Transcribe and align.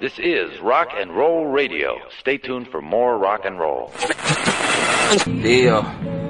This 0.00 0.18
is 0.18 0.60
Rock 0.60 0.88
and 1.00 1.10
Roll 1.10 1.46
Radio. 1.52 1.96
Stay 2.20 2.38
tuned 2.38 2.68
for 2.68 2.80
more 2.80 3.18
rock 3.18 3.44
and 3.44 3.58
roll. 3.58 3.90
Tío, 5.42 5.82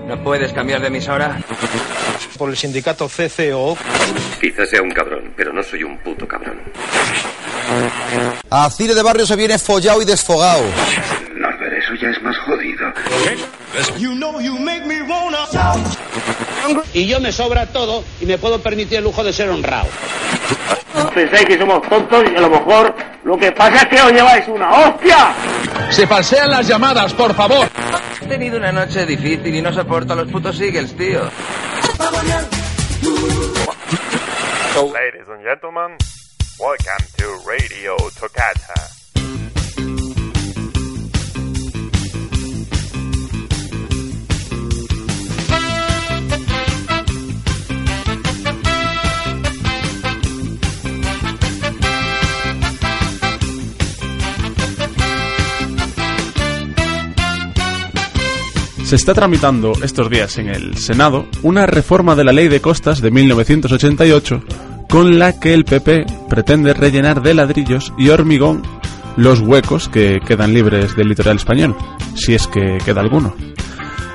¿no 0.07 0.23
puedes 0.23 0.53
cambiar 0.53 0.81
de 0.81 0.89
emisora? 0.89 1.39
Por 2.39 2.51
el 2.51 2.57
sindicato 2.57 3.09
CCO. 3.09 3.77
Quizás 4.41 4.71
sea 4.71 4.83
un 4.83 4.91
cabrón, 4.91 5.33
pero 5.37 5.53
no 5.53 5.63
soy 5.63 5.83
un 5.83 5.99
puto 5.99 6.27
cabrón. 6.27 6.61
A 8.51 8.71
Cire 8.71 8.95
de 8.95 9.03
Barrio 9.03 9.27
se 9.27 9.37
viene 9.37 9.59
follado 9.59 10.01
y 10.03 10.05
desfogado. 10.05 10.63
Norbert, 11.35 11.73
eso 11.75 11.95
ya 12.01 12.11
es 12.11 12.23
más 12.23 12.37
jodido. 12.39 12.93
Y 16.93 17.07
yo 17.07 17.21
me 17.21 17.33
sobra 17.33 17.67
todo 17.67 18.05
y 18.21 18.27
me 18.27 18.39
puedo 18.39 18.61
permitir 18.61 18.99
el 18.99 19.05
lujo 19.05 19.23
de 19.23 19.33
ser 19.33 19.49
honrado. 19.51 19.89
Pensáis 21.15 21.47
que 21.47 21.59
somos 21.59 21.83
tontos 21.89 22.25
y 22.31 22.37
a 22.37 22.41
lo 22.41 22.51
mejor 22.51 22.95
lo 23.25 23.39
que 23.39 23.53
pasa 23.53 23.83
es 23.83 23.87
que 23.87 24.01
os 24.01 24.13
lleváis 24.13 24.49
una 24.49 24.71
hostia. 24.71 25.35
Se 25.91 26.07
falsean 26.07 26.51
las 26.51 26.67
llamadas, 26.67 27.13
por 27.15 27.35
favor. 27.35 27.69
He 28.23 28.27
tenido 28.27 28.57
una 28.57 28.73
noche 28.73 29.05
difícil 29.05 29.55
y 29.55 29.63
no 29.63 29.73
soporto 29.73 30.13
a 30.15 30.17
los 30.17 30.31
putos 30.31 30.61
Eagles, 30.61 30.97
tío. 30.97 31.23
Ladies 34.93 35.29
and 35.29 35.43
gentlemen, 35.43 35.97
welcome 36.59 37.07
to 37.17 37.27
Radio 37.47 37.97
Toccata. 38.19 38.96
Se 58.87 58.95
está 58.95 59.15
tramitando 59.15 59.73
estos 59.83 60.09
días 60.09 60.39
en 60.39 60.47
el 60.47 60.79
Senado 60.79 61.27
una 61.43 61.67
reforma 61.67 62.15
de 62.15 62.23
la 62.23 62.33
Ley 62.33 62.47
de 62.47 62.61
Costas 62.61 63.01
de 63.01 63.11
1988 63.11 64.45
con 64.89 65.19
la 65.19 65.41
que 65.41 65.55
el 65.55 65.65
PP 65.65 66.07
pretende 66.29 66.73
rellenar 66.73 67.21
de 67.21 67.35
ladrillos 67.35 67.93
y 67.99 68.11
hormigón 68.11 68.63
los 69.17 69.41
huecos 69.41 69.89
que 69.89 70.21
quedan 70.25 70.55
libres 70.55 70.95
del 70.95 71.09
litoral 71.09 71.35
español, 71.35 71.75
si 72.15 72.37
es 72.37 72.47
que 72.47 72.79
queda 72.85 73.01
alguno. 73.01 73.35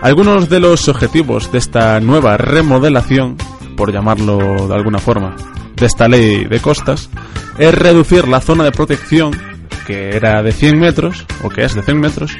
Algunos 0.01 0.47
de 0.47 0.61
los 0.61 0.87
objetivos 0.87 1.51
de 1.51 1.57
esta 1.57 1.99
nueva 1.99 2.37
remodelación, 2.37 3.35
por 3.75 3.91
llamarlo 3.91 4.69
de 4.69 4.73
alguna 4.73 4.99
forma, 4.99 5.35
de 5.75 5.85
esta 5.85 6.07
ley 6.07 6.45
de 6.45 6.61
costas, 6.61 7.09
es 7.57 7.75
reducir 7.75 8.25
la 8.25 8.39
zona 8.39 8.63
de 8.63 8.71
protección, 8.71 9.33
que 9.85 10.15
era 10.15 10.41
de 10.41 10.53
100 10.53 10.79
metros, 10.79 11.25
o 11.43 11.49
que 11.49 11.65
es 11.65 11.75
de 11.75 11.81
100 11.81 11.99
metros, 11.99 12.31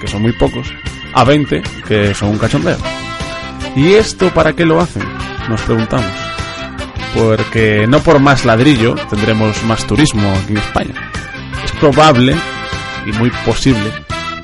que 0.00 0.06
son 0.06 0.22
muy 0.22 0.32
pocos, 0.34 0.72
a 1.14 1.24
20, 1.24 1.62
que 1.86 2.14
son 2.14 2.30
un 2.30 2.38
cachondeo. 2.38 2.78
¿Y 3.76 3.94
esto 3.94 4.30
para 4.30 4.52
qué 4.52 4.64
lo 4.64 4.80
hacen? 4.80 5.02
Nos 5.48 5.60
preguntamos. 5.62 6.10
Porque 7.14 7.86
no 7.88 8.00
por 8.00 8.20
más 8.20 8.44
ladrillo 8.44 8.94
tendremos 9.08 9.62
más 9.64 9.86
turismo 9.86 10.30
aquí 10.42 10.52
en 10.52 10.58
España. 10.58 11.10
Es 11.64 11.72
probable 11.72 12.34
y 13.06 13.12
muy 13.12 13.30
posible 13.44 13.90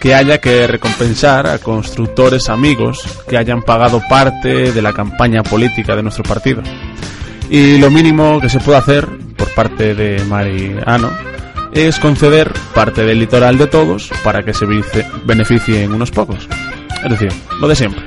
que 0.01 0.15
haya 0.15 0.41
que 0.41 0.67
recompensar 0.67 1.47
a 1.47 1.59
constructores 1.59 2.49
amigos 2.49 3.03
que 3.29 3.37
hayan 3.37 3.63
pagado 3.63 4.03
parte 4.09 4.73
de 4.73 4.83
la 4.83 4.93
campaña 4.93 5.43
política 5.43 5.97
de 5.97 6.03
nuestro 6.03 6.25
partido. 6.25 6.63
Y 7.49 7.79
lo 7.79 7.91
mínimo 7.91 8.41
que 8.41 8.49
se 8.49 8.61
puede 8.61 8.79
hacer 8.79 9.07
por 9.37 9.49
parte 9.55 9.95
de 9.95 10.25
Mariano 10.25 11.11
es 11.77 11.99
conceder 12.01 12.53
parte 12.75 13.05
del 13.05 13.19
litoral 13.19 13.59
de 13.59 13.67
todos 13.67 14.11
para 14.25 14.43
que 14.43 14.55
se 14.55 14.67
beneficien 15.25 15.93
unos 15.93 16.11
pocos. 16.11 16.49
Es 17.05 17.11
decir, 17.11 17.31
lo 17.61 17.69
de 17.69 17.77
siempre. 17.77 18.03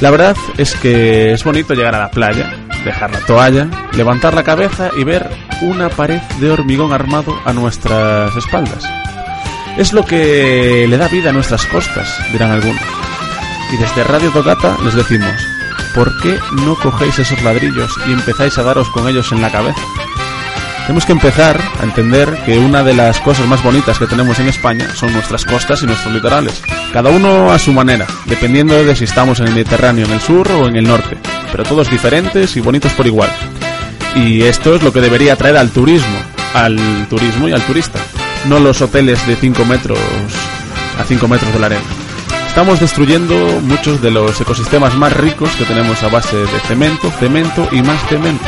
La 0.00 0.10
verdad 0.10 0.36
es 0.58 0.74
que 0.74 1.32
es 1.32 1.44
bonito 1.44 1.74
llegar 1.74 1.94
a 1.94 2.00
la 2.00 2.10
playa, 2.10 2.56
dejar 2.84 3.12
la 3.12 3.20
toalla, 3.20 3.68
levantar 3.92 4.34
la 4.34 4.42
cabeza 4.42 4.90
y 4.98 5.04
ver 5.04 5.30
una 5.60 5.88
pared 5.90 6.20
de 6.40 6.50
hormigón 6.50 6.92
armado 6.92 7.38
a 7.44 7.52
nuestras 7.52 8.34
espaldas. 8.36 8.84
Es 9.78 9.92
lo 9.92 10.04
que 10.04 10.86
le 10.88 10.96
da 10.98 11.06
vida 11.06 11.30
a 11.30 11.32
nuestras 11.32 11.64
costas, 11.66 12.08
dirán 12.32 12.50
algunos. 12.50 12.82
Y 13.72 13.76
desde 13.76 14.02
Radio 14.04 14.30
Tocata 14.32 14.76
les 14.82 14.94
decimos, 14.94 15.32
¿por 15.94 16.20
qué 16.20 16.36
no 16.64 16.74
cogéis 16.74 17.20
esos 17.20 17.40
ladrillos 17.42 17.94
y 18.08 18.12
empezáis 18.12 18.58
a 18.58 18.64
daros 18.64 18.88
con 18.90 19.08
ellos 19.08 19.30
en 19.30 19.40
la 19.40 19.50
cabeza? 19.50 19.80
Tenemos 20.82 21.06
que 21.06 21.12
empezar 21.12 21.60
a 21.80 21.84
entender 21.84 22.28
que 22.44 22.58
una 22.58 22.82
de 22.82 22.92
las 22.92 23.20
cosas 23.20 23.46
más 23.46 23.62
bonitas 23.62 23.98
que 23.98 24.06
tenemos 24.06 24.38
en 24.40 24.48
España 24.48 24.88
son 24.94 25.12
nuestras 25.12 25.44
costas 25.44 25.82
y 25.82 25.86
nuestros 25.86 26.12
litorales. 26.12 26.60
Cada 26.92 27.10
uno 27.10 27.52
a 27.52 27.58
su 27.58 27.72
manera, 27.72 28.06
dependiendo 28.26 28.82
de 28.84 28.96
si 28.96 29.04
estamos 29.04 29.38
en 29.40 29.46
el 29.46 29.54
Mediterráneo, 29.54 30.06
en 30.06 30.12
el 30.12 30.20
sur 30.20 30.50
o 30.50 30.68
en 30.68 30.76
el 30.76 30.84
norte. 30.84 31.16
Pero 31.52 31.64
todos 31.64 31.88
diferentes 31.88 32.56
y 32.56 32.60
bonitos 32.60 32.92
por 32.92 33.06
igual. 33.06 33.30
Y 34.16 34.42
esto 34.42 34.74
es 34.74 34.82
lo 34.82 34.92
que 34.92 35.00
debería 35.00 35.34
atraer 35.34 35.56
al 35.56 35.70
turismo, 35.70 36.18
al 36.52 36.76
turismo 37.08 37.48
y 37.48 37.52
al 37.52 37.62
turista. 37.62 38.00
No 38.48 38.58
los 38.58 38.82
hoteles 38.82 39.24
de 39.26 39.36
5 39.36 39.64
metros 39.64 39.98
a 40.98 41.04
5 41.04 41.28
metros 41.28 41.52
de 41.52 41.60
la 41.60 41.66
arena. 41.66 42.01
Estamos 42.52 42.80
destruyendo 42.80 43.34
muchos 43.62 44.02
de 44.02 44.10
los 44.10 44.38
ecosistemas 44.38 44.94
más 44.94 45.16
ricos 45.16 45.56
que 45.56 45.64
tenemos 45.64 46.02
a 46.02 46.10
base 46.10 46.36
de 46.36 46.60
cemento, 46.60 47.10
cemento 47.12 47.66
y 47.72 47.80
más 47.80 48.06
cemento, 48.10 48.44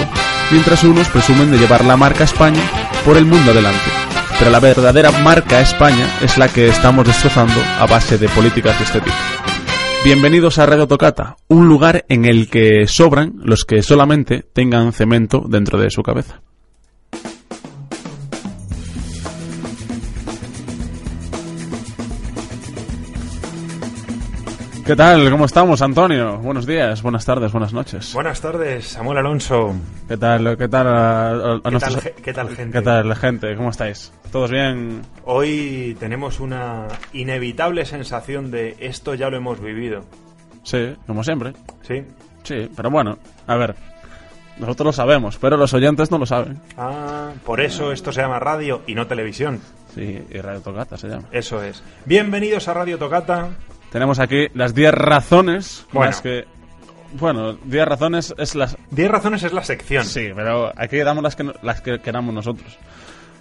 mientras 0.52 0.84
unos 0.84 1.08
presumen 1.08 1.50
de 1.50 1.56
llevar 1.56 1.86
la 1.86 1.96
marca 1.96 2.24
España 2.24 2.60
por 3.02 3.16
el 3.16 3.24
mundo 3.24 3.52
adelante. 3.52 3.80
Pero 4.38 4.50
la 4.50 4.60
verdadera 4.60 5.10
marca 5.10 5.62
España 5.62 6.06
es 6.20 6.36
la 6.36 6.48
que 6.48 6.68
estamos 6.68 7.06
destrozando 7.06 7.58
a 7.78 7.86
base 7.86 8.18
de 8.18 8.28
políticas 8.28 8.78
de 8.78 8.84
este. 8.84 9.00
Bienvenidos 10.04 10.58
a 10.58 10.66
Radio 10.66 10.86
Tocata, 10.86 11.38
un 11.48 11.66
lugar 11.66 12.04
en 12.10 12.26
el 12.26 12.50
que 12.50 12.86
sobran 12.86 13.32
los 13.42 13.64
que 13.64 13.82
solamente 13.82 14.44
tengan 14.52 14.92
cemento 14.92 15.46
dentro 15.48 15.80
de 15.80 15.88
su 15.88 16.02
cabeza. 16.02 16.42
¿Qué 24.84 24.94
tal? 24.96 25.30
¿Cómo 25.30 25.46
estamos, 25.46 25.80
Antonio? 25.80 26.36
Buenos 26.38 26.66
días, 26.66 27.00
buenas 27.02 27.24
tardes, 27.24 27.50
buenas 27.52 27.72
noches. 27.72 28.12
Buenas 28.12 28.40
tardes, 28.42 28.86
Samuel 28.88 29.16
Alonso. 29.18 29.74
¿Qué 30.06 30.18
tal? 30.18 30.58
¿Qué 30.58 30.68
tal? 30.68 30.86
a- 30.88 31.30
a- 31.30 31.60
¿Qué 31.64 31.70
nuestros- 31.70 32.02
tal, 32.02 32.12
qué 32.22 32.32
tal, 32.34 32.48
gente? 32.50 32.78
¿Qué 32.78 32.84
tal, 32.84 33.16
gente? 33.16 33.56
¿Cómo 33.56 33.70
estáis? 33.70 34.12
¿Todos 34.30 34.50
bien? 34.50 35.00
Hoy 35.24 35.96
tenemos 35.98 36.38
una 36.38 36.88
inevitable 37.14 37.86
sensación 37.86 38.50
de 38.50 38.76
esto 38.78 39.14
ya 39.14 39.30
lo 39.30 39.38
hemos 39.38 39.58
vivido. 39.60 40.04
Sí, 40.64 40.94
como 41.06 41.24
siempre. 41.24 41.54
¿Sí? 41.82 42.02
Sí, 42.42 42.70
pero 42.76 42.90
bueno, 42.90 43.16
a 43.46 43.56
ver. 43.56 43.74
Nosotros 44.58 44.86
lo 44.86 44.92
sabemos, 44.92 45.38
pero 45.38 45.56
los 45.56 45.72
oyentes 45.72 46.10
no 46.10 46.18
lo 46.18 46.26
saben. 46.26 46.60
Ah, 46.76 47.30
por 47.46 47.60
eso 47.62 47.90
esto 47.90 48.12
se 48.12 48.20
llama 48.20 48.38
radio 48.38 48.82
y 48.86 48.94
no 48.94 49.06
televisión. 49.06 49.60
Sí, 49.94 50.22
y 50.30 50.38
Radio 50.40 50.60
Tocata 50.60 50.96
se 50.98 51.08
llama. 51.08 51.24
Eso 51.32 51.62
es. 51.62 51.82
Bienvenidos 52.04 52.68
a 52.68 52.74
Radio 52.74 52.98
Tocata. 52.98 53.48
Tenemos 53.94 54.18
aquí 54.18 54.48
las 54.54 54.74
10 54.74 54.92
razones 54.92 55.86
Bueno. 55.92 56.10
las 56.10 56.20
que... 56.20 56.46
Bueno, 57.12 57.52
10 57.52 57.86
razones 57.86 58.34
es 58.36 58.56
las... 58.56 58.76
10 58.90 59.08
razones 59.08 59.44
es 59.44 59.52
la 59.52 59.62
sección. 59.62 60.04
Sí, 60.04 60.30
pero 60.34 60.72
aquí 60.76 60.96
damos 60.98 61.22
las 61.22 61.36
que, 61.36 61.48
las 61.62 61.80
que 61.80 62.00
queramos 62.00 62.34
nosotros. 62.34 62.76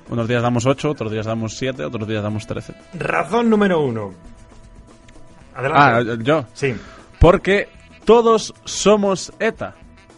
Unos 0.09 0.27
días 0.27 0.43
damos 0.43 0.67
8, 0.67 0.91
otros 0.91 1.11
días 1.11 1.25
damos 1.25 1.57
7, 1.57 1.83
otros 1.85 2.07
días 2.07 2.21
damos 2.21 2.45
13. 2.45 2.75
Razón 2.93 3.49
número 3.49 3.81
uno. 3.81 4.13
Ah, 5.55 5.95
Adelante. 5.95 6.23
yo. 6.23 6.45
Sí. 6.53 6.75
Porque 7.19 7.67
todos 8.05 8.53
somos 8.63 9.33
ETA. 9.39 9.73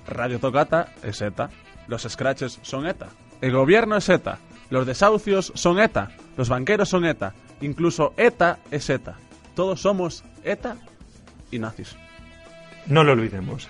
Radio 0.06 0.38
Tocata 0.40 0.90
es 1.02 1.22
ETA. 1.22 1.50
Los 1.88 2.02
scratches 2.04 2.60
son 2.62 2.88
ETA. 2.88 3.08
El 3.40 3.54
gobierno 3.54 3.96
es 3.96 4.10
ETA. 4.10 4.40
Los 4.70 4.86
desahucios 4.86 5.54
son 5.56 5.80
ETA. 5.80 6.10
Los 6.36 6.50
banqueros 6.50 6.90
son 6.90 7.06
ETA. 7.06 7.34
Incluso 7.62 8.14
ETA 8.18 8.60
es 8.70 8.90
ETA. 8.90 9.16
Todos 9.56 9.82
somos 9.82 10.24
ETA 10.44 10.78
y 11.52 11.60
nazis. 11.60 11.96
No 12.88 13.04
lo 13.04 13.14
olvidemos. 13.14 13.68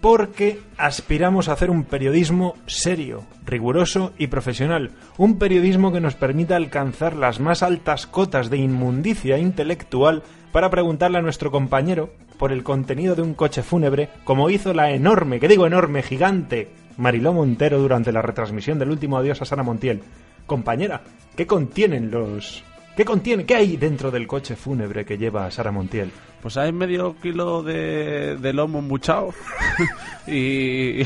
Porque 0.00 0.60
aspiramos 0.76 1.48
a 1.48 1.52
hacer 1.52 1.70
un 1.70 1.84
periodismo 1.84 2.56
serio, 2.66 3.24
riguroso 3.46 4.12
y 4.18 4.26
profesional. 4.26 4.90
Un 5.16 5.38
periodismo 5.38 5.92
que 5.92 6.00
nos 6.00 6.16
permita 6.16 6.56
alcanzar 6.56 7.14
las 7.14 7.38
más 7.38 7.62
altas 7.62 8.06
cotas 8.06 8.50
de 8.50 8.58
inmundicia 8.58 9.38
intelectual 9.38 10.24
para 10.50 10.70
preguntarle 10.70 11.18
a 11.18 11.22
nuestro 11.22 11.52
compañero 11.52 12.10
por 12.36 12.50
el 12.52 12.64
contenido 12.64 13.14
de 13.14 13.22
un 13.22 13.34
coche 13.34 13.62
fúnebre, 13.62 14.08
como 14.24 14.50
hizo 14.50 14.74
la 14.74 14.90
enorme, 14.90 15.38
que 15.38 15.46
digo 15.46 15.66
enorme, 15.66 16.02
gigante, 16.02 16.72
Mariló 16.96 17.32
Montero 17.32 17.78
durante 17.78 18.12
la 18.12 18.20
retransmisión 18.20 18.78
del 18.78 18.90
último 18.90 19.16
adiós 19.16 19.40
a 19.40 19.44
Sara 19.44 19.62
Montiel. 19.62 20.02
Compañera, 20.46 21.02
¿qué 21.36 21.46
contienen 21.46 22.10
los 22.10 22.64
¿Qué 22.96 23.04
contiene? 23.06 23.46
¿Qué 23.46 23.54
hay 23.54 23.76
dentro 23.76 24.10
del 24.10 24.26
coche 24.26 24.54
fúnebre 24.54 25.04
que 25.06 25.16
lleva 25.16 25.50
Sara 25.50 25.72
Montiel? 25.72 26.10
Pues 26.42 26.56
hay 26.56 26.72
medio 26.72 27.16
kilo 27.20 27.62
de, 27.62 28.36
de 28.36 28.52
lomo 28.52 28.80
embuchado 28.80 29.32
y, 30.26 31.02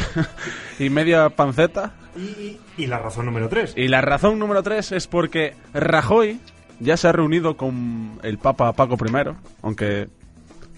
y 0.79 0.91
media 0.91 1.29
panceta. 1.29 1.95
Y, 2.17 2.59
y 2.77 2.87
la 2.87 2.99
razón 2.99 3.27
número 3.27 3.49
3. 3.49 3.75
Y 3.77 3.89
la 3.89 4.01
razón 4.01 4.39
número 4.39 4.63
tres 4.63 4.91
es 4.91 5.07
porque 5.07 5.55
Rajoy 5.75 6.41
ya 6.81 6.97
se 6.97 7.09
ha 7.09 7.13
reunido 7.13 7.57
con 7.57 8.19
el 8.23 8.39
Papa 8.39 8.73
Paco 8.73 8.97
I, 9.05 9.37
aunque 9.63 10.09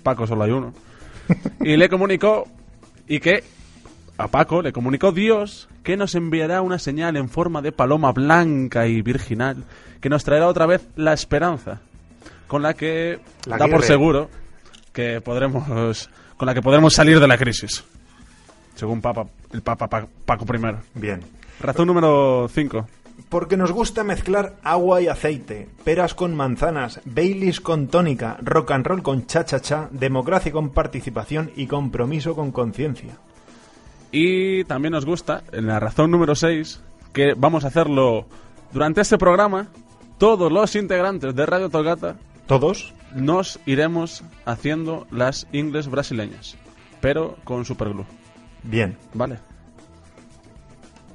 Paco 0.02 0.26
solo 0.26 0.44
hay 0.44 0.50
uno, 0.50 0.74
y 1.60 1.76
le 1.76 1.88
comunicó 1.88 2.46
y 3.06 3.20
que 3.20 3.44
a 4.18 4.28
Paco 4.28 4.60
le 4.62 4.72
comunicó 4.72 5.12
Dios 5.12 5.68
que 5.82 5.96
nos 5.96 6.14
enviará 6.14 6.60
una 6.60 6.78
señal 6.78 7.16
en 7.16 7.28
forma 7.28 7.62
de 7.62 7.72
paloma 7.72 8.12
blanca 8.12 8.86
y 8.86 9.00
virginal 9.00 9.64
que 10.00 10.08
nos 10.10 10.24
traerá 10.24 10.48
otra 10.48 10.66
vez 10.66 10.86
la 10.96 11.12
esperanza, 11.12 11.80
con 12.46 12.62
la 12.62 12.74
que 12.74 13.20
La 13.46 13.56
da 13.56 13.66
por 13.68 13.82
seguro 13.84 14.28
que 14.92 15.20
podremos 15.20 16.08
con 16.36 16.46
la 16.46 16.54
que 16.54 16.62
podremos 16.62 16.92
salir 16.94 17.18
de 17.20 17.26
la 17.28 17.36
crisis, 17.38 17.84
según 18.74 19.00
Papa 19.00 19.26
el 19.52 19.62
Papa 19.62 19.88
Pa- 19.88 20.06
Paco 20.24 20.44
I. 20.54 20.60
Bien. 20.94 21.20
Razón 21.60 21.86
número 21.88 22.48
5. 22.52 22.86
Porque 23.28 23.56
nos 23.56 23.72
gusta 23.72 24.04
mezclar 24.04 24.54
agua 24.62 25.00
y 25.02 25.08
aceite, 25.08 25.68
peras 25.84 26.14
con 26.14 26.36
manzanas, 26.36 27.00
Baileys 27.04 27.60
con 27.60 27.88
tónica, 27.88 28.36
rock 28.42 28.70
and 28.70 28.86
roll 28.86 29.02
con 29.02 29.26
cha-cha-cha, 29.26 29.88
democracia 29.90 30.52
con 30.52 30.70
participación 30.70 31.50
y 31.56 31.66
compromiso 31.66 32.36
con 32.36 32.52
conciencia. 32.52 33.16
Y 34.10 34.64
también 34.64 34.92
nos 34.92 35.04
gusta, 35.04 35.42
en 35.52 35.66
la 35.66 35.80
razón 35.80 36.10
número 36.10 36.34
6, 36.34 36.80
que 37.12 37.34
vamos 37.36 37.64
a 37.64 37.68
hacerlo 37.68 38.26
durante 38.72 39.00
este 39.00 39.18
programa. 39.18 39.68
Todos 40.18 40.50
los 40.50 40.74
integrantes 40.74 41.34
de 41.34 41.46
Radio 41.46 41.68
Togata 41.68 42.16
¿Todos? 42.48 42.92
nos 43.14 43.60
iremos 43.66 44.24
haciendo 44.44 45.06
las 45.10 45.46
ingles 45.52 45.88
brasileñas, 45.88 46.56
pero 47.00 47.36
con 47.44 47.64
superglue. 47.64 48.04
Bien. 48.62 48.96
Vale. 49.14 49.38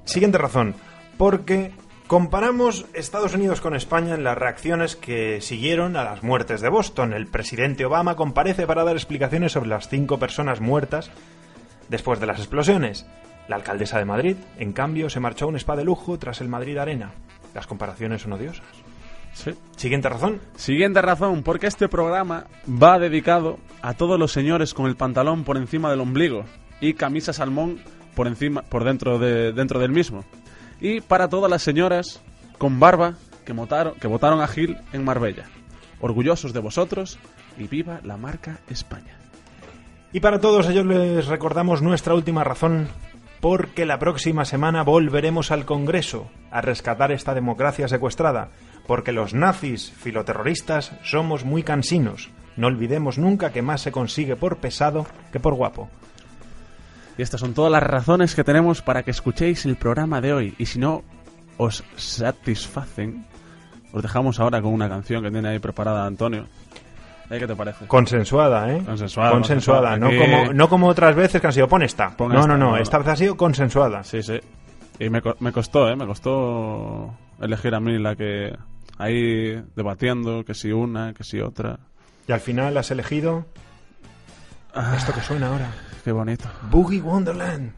Siguiente 0.05 0.37
razón. 0.37 0.75
Porque 1.17 1.71
comparamos 2.07 2.85
Estados 2.93 3.33
Unidos 3.33 3.61
con 3.61 3.75
España 3.75 4.15
en 4.15 4.23
las 4.23 4.37
reacciones 4.37 4.95
que 4.95 5.41
siguieron 5.41 5.95
a 5.95 6.03
las 6.03 6.23
muertes 6.23 6.61
de 6.61 6.69
Boston. 6.69 7.13
El 7.13 7.27
presidente 7.27 7.85
Obama 7.85 8.15
comparece 8.15 8.67
para 8.67 8.83
dar 8.83 8.95
explicaciones 8.95 9.51
sobre 9.51 9.69
las 9.69 9.89
cinco 9.89 10.19
personas 10.19 10.61
muertas 10.61 11.11
después 11.93 12.19
de 12.19 12.25
las 12.25 12.39
explosiones. 12.39 13.05
La 13.47 13.55
alcaldesa 13.55 13.99
de 13.99 14.05
Madrid, 14.05 14.35
en 14.57 14.73
cambio, 14.73 15.11
se 15.11 15.19
marchó 15.19 15.45
a 15.45 15.49
un 15.49 15.57
spa 15.57 15.75
de 15.75 15.83
lujo 15.83 16.17
tras 16.17 16.41
el 16.41 16.49
Madrid 16.49 16.75
Arena. 16.79 17.11
Las 17.53 17.67
comparaciones 17.67 18.23
son 18.23 18.33
odiosas. 18.33 18.65
Sí. 19.33 19.51
Siguiente 19.77 20.09
razón. 20.09 20.41
Siguiente 20.55 21.03
razón, 21.03 21.43
porque 21.43 21.67
este 21.67 21.87
programa 21.87 22.45
va 22.67 22.97
dedicado 22.97 23.59
a 23.83 23.93
todos 23.93 24.17
los 24.19 24.31
señores 24.31 24.73
con 24.73 24.87
el 24.87 24.95
pantalón 24.95 25.43
por 25.43 25.55
encima 25.55 25.91
del 25.91 26.01
ombligo 26.01 26.45
y 26.81 26.95
camisa 26.95 27.31
salmón 27.31 27.79
por 28.15 28.25
encima, 28.25 28.63
por 28.63 28.83
dentro 28.83 29.19
de, 29.19 29.53
dentro 29.53 29.79
del 29.79 29.91
mismo. 29.91 30.23
Y 30.81 31.01
para 31.01 31.29
todas 31.29 31.49
las 31.49 31.61
señoras 31.61 32.21
con 32.57 32.79
barba 32.79 33.13
que 33.45 33.53
votaron, 33.53 33.93
que 33.99 34.07
votaron 34.07 34.41
a 34.41 34.47
Gil 34.47 34.77
en 34.93 35.03
Marbella. 35.03 35.45
Orgullosos 36.01 36.53
de 36.53 36.59
vosotros 36.59 37.19
y 37.55 37.67
viva 37.67 37.99
la 38.03 38.17
marca 38.17 38.57
España. 38.67 39.22
Y 40.13 40.19
para 40.19 40.39
todos 40.39 40.69
ellos 40.69 40.85
les 40.85 41.25
recordamos 41.25 41.81
nuestra 41.81 42.13
última 42.13 42.43
razón, 42.43 42.87
porque 43.41 43.87
la 43.87 43.97
próxima 43.97 44.45
semana 44.45 44.83
volveremos 44.83 45.49
al 45.49 45.65
Congreso 45.65 46.29
a 46.51 46.61
rescatar 46.61 47.11
esta 47.11 47.33
democracia 47.33 47.87
secuestrada, 47.87 48.49
porque 48.85 49.11
los 49.11 49.33
nazis 49.33 49.91
filoterroristas 49.91 50.91
somos 51.03 51.45
muy 51.45 51.63
cansinos. 51.63 52.29
No 52.55 52.67
olvidemos 52.67 53.17
nunca 53.17 53.51
que 53.51 53.63
más 53.63 53.81
se 53.81 53.91
consigue 53.91 54.35
por 54.35 54.57
pesado 54.57 55.07
que 55.31 55.39
por 55.39 55.55
guapo. 55.55 55.89
Y 57.17 57.23
estas 57.23 57.39
son 57.39 57.55
todas 57.55 57.71
las 57.71 57.81
razones 57.81 58.35
que 58.35 58.43
tenemos 58.43 58.83
para 58.83 59.01
que 59.01 59.11
escuchéis 59.11 59.65
el 59.65 59.77
programa 59.77 60.21
de 60.21 60.33
hoy. 60.33 60.53
Y 60.59 60.67
si 60.67 60.77
no 60.77 61.03
os 61.57 61.83
satisfacen, 61.95 63.25
os 63.91 64.03
dejamos 64.03 64.39
ahora 64.39 64.61
con 64.61 64.73
una 64.73 64.89
canción 64.89 65.23
que 65.23 65.31
tiene 65.31 65.49
ahí 65.49 65.59
preparada 65.59 66.05
Antonio. 66.05 66.45
¿Eh? 67.29 67.39
¿Qué 67.39 67.47
te 67.47 67.55
parece? 67.55 67.87
Consensuada, 67.87 68.71
¿eh? 68.71 68.81
Consensuada, 68.85 69.31
Consensuada, 69.31 69.97
no, 69.97 70.07
consensuada. 70.07 70.37
Aquí- 70.41 70.41
como, 70.47 70.53
no 70.53 70.69
como 70.69 70.87
otras 70.87 71.15
veces 71.15 71.39
que 71.41 71.47
han 71.47 71.53
sido 71.53 71.67
pon 71.67 71.81
esta. 71.83 72.09
Pon 72.15 72.29
no, 72.31 72.39
esta, 72.39 72.47
no, 72.47 72.57
no, 72.57 72.65
no, 72.65 72.71
no. 72.71 72.77
esta 72.77 72.97
vez 72.99 73.07
ha 73.07 73.15
sido 73.15 73.37
consensuada. 73.37 74.03
Sí, 74.03 74.21
sí. 74.21 74.39
Y 74.99 75.09
me, 75.09 75.21
me 75.39 75.51
costó, 75.51 75.89
¿eh? 75.89 75.95
Me 75.95 76.05
costó 76.05 77.13
elegir 77.41 77.73
a 77.75 77.79
mí 77.79 77.97
la 77.97 78.15
que... 78.15 78.55
Ahí 78.99 79.59
debatiendo, 79.75 80.45
que 80.45 80.53
si 80.53 80.71
una, 80.71 81.13
que 81.13 81.23
si 81.23 81.39
otra. 81.39 81.79
Y 82.27 82.31
al 82.31 82.39
final 82.39 82.77
has 82.77 82.91
elegido 82.91 83.45
Ah, 84.75 84.93
esto 84.97 85.11
que 85.13 85.21
suena 85.21 85.47
ahora. 85.47 85.71
qué 86.03 86.11
bonito. 86.11 86.47
Boogie 86.69 87.01
Wonderland. 87.01 87.71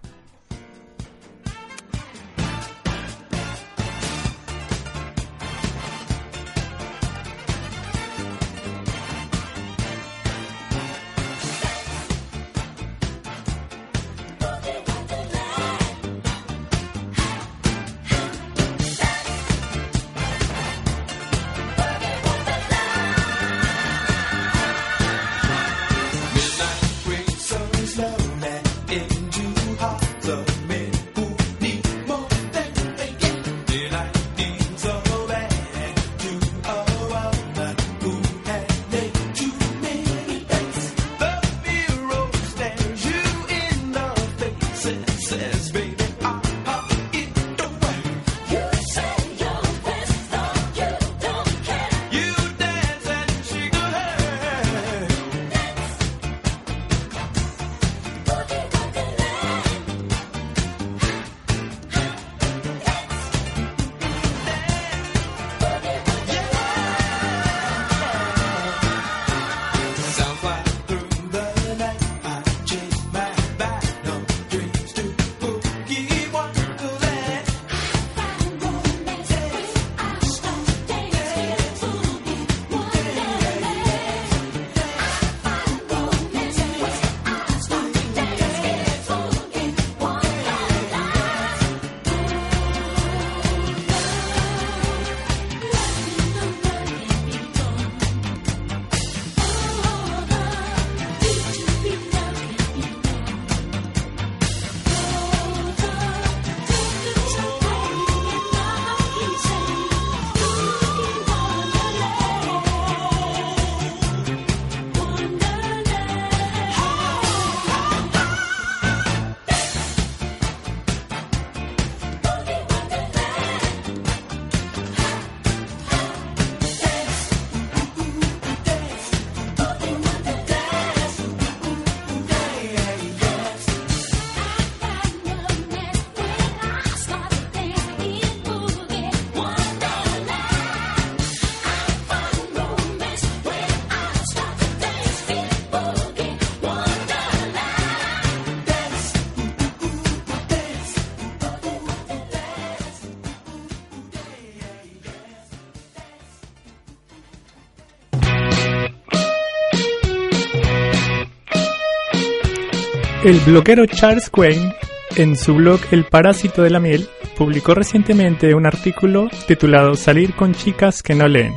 El 163.26 163.40
bloguero 163.40 163.88
Charles 163.88 164.30
Quinn, 164.30 164.72
en 165.16 165.36
su 165.36 165.56
blog 165.56 165.80
El 165.90 166.04
Parásito 166.04 166.62
de 166.62 166.70
la 166.70 166.80
Miel, 166.80 167.10
publicó 167.36 167.74
recientemente 167.74 168.54
un 168.54 168.68
artículo 168.68 169.30
titulado 169.48 169.96
Salir 169.96 170.36
con 170.36 170.54
chicas 170.54 171.02
que 171.02 171.16
no 171.16 171.28
leen, 171.28 171.56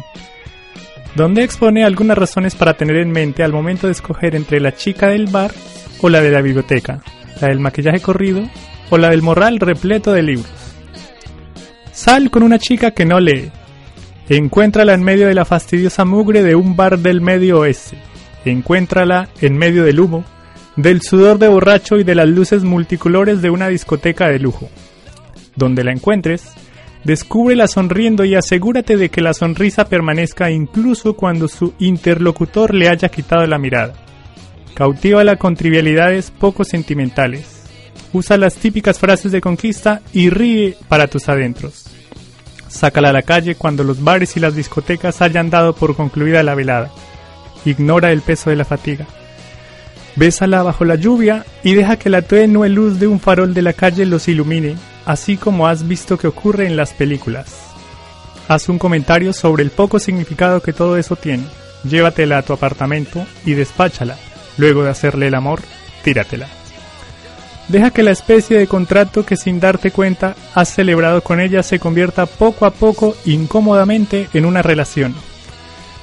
donde 1.15 1.45
expone 1.45 1.85
algunas 1.85 2.17
razones 2.17 2.55
para 2.55 2.73
tener 2.73 2.97
en 2.97 3.11
mente 3.11 3.45
al 3.45 3.53
momento 3.53 3.87
de 3.87 3.93
escoger 3.93 4.35
entre 4.35 4.61
la 4.61 4.75
chica 4.75 5.09
del 5.09 5.27
bar 5.27 5.53
o 6.01 6.09
la 6.09 6.23
de 6.23 6.31
la 6.31 6.41
biblioteca, 6.41 7.03
la 7.39 7.49
del 7.49 7.61
maquillaje 7.61 8.01
corrido 8.01 8.49
o 8.89 8.97
la 8.97 9.11
del 9.11 9.21
morral 9.21 9.61
repleto 9.61 10.13
de 10.13 10.23
libros. 10.23 10.75
Sal 11.93 12.31
con 12.31 12.45
una 12.45 12.59
chica 12.59 12.93
que 12.93 13.05
no 13.05 13.21
lee. 13.21 13.53
Encuéntrala 14.31 14.95
en 14.95 15.03
medio 15.03 15.29
de 15.29 15.35
la 15.35 15.45
fastidiosa 15.45 16.07
mugre 16.07 16.43
de 16.43 16.55
un 16.55 16.77
bar 16.77 16.99
del 16.99 17.21
medio 17.21 17.59
oeste. 17.59 17.99
Encuéntrala 18.47 19.29
en 19.43 19.59
medio 19.59 19.85
del 19.85 20.01
humo, 20.01 20.25
del 20.79 21.03
sudor 21.03 21.41
de 21.41 21.49
borracho 21.49 21.97
y 21.97 22.05
de 22.05 22.15
las 22.15 22.29
luces 22.29 22.63
multicolores 22.63 23.43
de 23.43 23.51
una 23.51 23.67
discoteca 23.67 24.29
de 24.29 24.39
lujo. 24.39 24.71
Donde 25.57 25.83
la 25.83 25.91
encuentres, 25.91 26.53
descúbrela 27.03 27.67
sonriendo 27.67 28.25
y 28.25 28.37
asegúrate 28.37 28.97
de 28.97 29.09
que 29.09 29.21
la 29.21 29.35
sonrisa 29.35 29.89
permanezca 29.89 30.53
incluso 30.53 31.15
cuando 31.15 31.49
su 31.49 31.75
interlocutor 31.81 32.75
le 32.75 32.89
haya 32.89 33.09
quitado 33.09 33.45
la 33.49 33.59
mirada. 33.59 33.95
Cautívala 34.75 35.35
con 35.35 35.57
trivialidades 35.57 36.31
poco 36.31 36.63
sentimentales. 36.63 37.65
Usa 38.13 38.37
las 38.37 38.55
típicas 38.55 39.01
frases 39.01 39.33
de 39.33 39.41
conquista 39.41 40.01
y 40.13 40.31
ríe 40.31 40.77
para 40.87 41.09
tus 41.09 41.29
adentros. 41.29 41.87
Sácala 42.69 43.09
a 43.09 43.13
la 43.13 43.23
calle 43.23 43.57
cuando 43.57 43.83
los 43.83 44.05
bares 44.05 44.37
y 44.37 44.41
las 44.41 44.55
discotecas 44.55 45.23
hayan 45.23 45.51
dado 45.51 45.75
por 45.75 45.97
concluida 45.97 46.45
la 46.45 46.55
velada. 46.55 46.93
Ignora 47.65 48.13
el 48.13 48.21
peso 48.21 48.51
de 48.51 48.57
la 48.57 48.65
fatiga. 48.65 49.09
Bésala 50.19 50.65
bajo 50.65 50.85
la 50.85 50.97
lluvia 50.97 51.47
y 51.63 51.75
deja 51.75 51.97
que 51.97 52.11
la 52.11 52.23
tenue 52.23 52.69
luz 52.69 52.99
de 52.99 53.07
un 53.07 53.21
farol 53.21 53.55
de 53.55 53.63
la 53.63 53.73
calle 53.73 54.05
los 54.05 54.27
ilumine, 54.27 54.75
así 55.07 55.37
como 55.37 55.69
has 55.69 55.87
visto 55.87 56.19
que 56.19 56.27
ocurre 56.27 56.67
en 56.67 56.77
las 56.77 56.93
películas. 56.93 57.55
Haz 58.49 58.69
un 58.69 58.81
comentario 58.81 59.33
sobre 59.33 59.63
el 59.63 59.71
poco 59.71 60.01
significado 60.01 60.61
que 60.61 60.73
todo 60.73 60.97
eso 60.97 61.15
tiene. 61.15 61.45
Llévatela 61.85 62.39
a 62.39 62.43
tu 62.43 62.53
apartamento 62.53 63.25
y 63.45 63.53
despáchala. 63.53 64.17
Luego 64.57 64.83
de 64.83 64.91
hacerle 64.91 65.29
el 65.29 65.37
amor, 65.37 65.61
tíratela. 66.03 66.49
Deja 67.69 67.93
que 67.93 68.03
la 68.03 68.11
especie 68.11 68.59
de 68.59 68.67
contrato 68.67 69.25
que 69.25 69.37
sin 69.37 69.61
darte 69.61 69.93
cuenta 69.93 70.35
has 70.53 70.71
celebrado 70.71 71.23
con 71.23 71.39
ella 71.39 71.63
se 71.63 71.79
convierta 71.79 72.27
poco 72.27 72.67
a 72.67 72.73
poco 72.73 73.15
incómodamente 73.25 74.29
en 74.35 74.47
una 74.47 74.63
relación. 74.63 75.15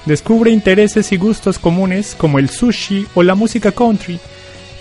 Descubre 0.05 0.51
intereses 0.51 1.12
y 1.12 1.17
gustos 1.17 1.57
comunes 1.57 2.15
como 2.15 2.38
el 2.38 2.50
sushi 2.50 3.07
o 3.15 3.24
la 3.24 3.33
música 3.33 3.71
country 3.71 4.19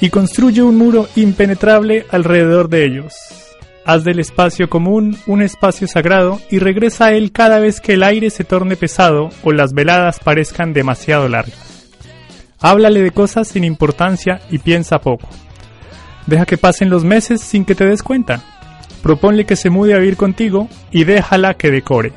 y 0.01 0.11
construye 0.11 0.63
un 0.63 0.77
muro 0.77 1.09
impenetrable 1.17 2.05
alrededor 2.11 2.69
de 2.69 2.85
ellos. 2.85 3.15
Haz 3.87 4.05
del 4.05 4.19
espacio 4.19 4.69
común 4.69 5.17
un 5.27 5.41
espacio 5.41 5.87
sagrado 5.87 6.41
y 6.51 6.59
regresa 6.59 7.07
a 7.07 7.13
él 7.13 7.33
cada 7.33 7.59
vez 7.59 7.81
que 7.81 7.95
el 7.95 8.03
aire 8.03 8.29
se 8.31 8.45
torne 8.45 8.77
pesado 8.77 9.31
o 9.43 9.53
las 9.53 9.73
veladas 9.73 10.21
parezcan 10.21 10.73
demasiado 10.73 11.29
largas. 11.29 11.89
Háblale 12.61 13.03
de 13.03 13.11
cosas 13.11 13.49
sin 13.49 13.65
importancia 13.65 14.41
y 14.51 14.59
piensa 14.59 15.01
poco. 15.01 15.29
Deja 16.27 16.47
que 16.47 16.59
pasen 16.59 16.91
los 16.91 17.05
meses 17.05 17.41
sin 17.41 17.65
que 17.65 17.75
te 17.75 17.85
des 17.85 18.03
cuenta. 18.03 18.43
Proponle 19.03 19.45
que 19.45 19.57
se 19.57 19.69
mude 19.69 19.95
a 19.95 19.99
vivir 19.99 20.17
contigo 20.17 20.69
y 20.91 21.05
déjala 21.05 21.55
que 21.55 21.71
decore. 21.71 22.13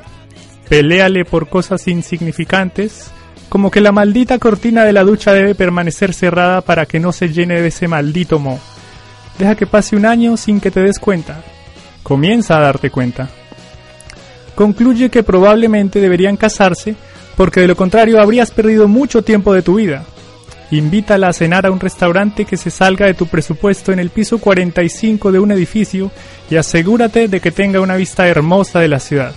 Peléale 0.68 1.24
por 1.24 1.48
cosas 1.48 1.88
insignificantes, 1.88 3.10
como 3.48 3.70
que 3.70 3.80
la 3.80 3.92
maldita 3.92 4.38
cortina 4.38 4.84
de 4.84 4.92
la 4.92 5.04
ducha 5.04 5.32
debe 5.32 5.54
permanecer 5.54 6.12
cerrada 6.12 6.60
para 6.60 6.86
que 6.86 7.00
no 7.00 7.12
se 7.12 7.30
llene 7.30 7.60
de 7.60 7.68
ese 7.68 7.88
maldito 7.88 8.38
moho. 8.38 8.60
Deja 9.38 9.54
que 9.54 9.66
pase 9.66 9.96
un 9.96 10.04
año 10.04 10.36
sin 10.36 10.60
que 10.60 10.70
te 10.70 10.80
des 10.80 10.98
cuenta. 10.98 11.42
Comienza 12.02 12.58
a 12.58 12.60
darte 12.60 12.90
cuenta. 12.90 13.30
Concluye 14.54 15.08
que 15.08 15.22
probablemente 15.22 16.00
deberían 16.00 16.36
casarse 16.36 16.96
porque 17.36 17.60
de 17.60 17.68
lo 17.68 17.76
contrario 17.76 18.20
habrías 18.20 18.50
perdido 18.50 18.88
mucho 18.88 19.22
tiempo 19.22 19.54
de 19.54 19.62
tu 19.62 19.76
vida. 19.76 20.04
Invítala 20.72 21.28
a 21.28 21.32
cenar 21.32 21.64
a 21.64 21.70
un 21.70 21.80
restaurante 21.80 22.44
que 22.44 22.56
se 22.56 22.70
salga 22.70 23.06
de 23.06 23.14
tu 23.14 23.26
presupuesto 23.26 23.92
en 23.92 24.00
el 24.00 24.10
piso 24.10 24.38
45 24.38 25.32
de 25.32 25.38
un 25.38 25.52
edificio 25.52 26.10
y 26.50 26.56
asegúrate 26.56 27.28
de 27.28 27.40
que 27.40 27.52
tenga 27.52 27.80
una 27.80 27.96
vista 27.96 28.26
hermosa 28.26 28.80
de 28.80 28.88
la 28.88 28.98
ciudad. 28.98 29.32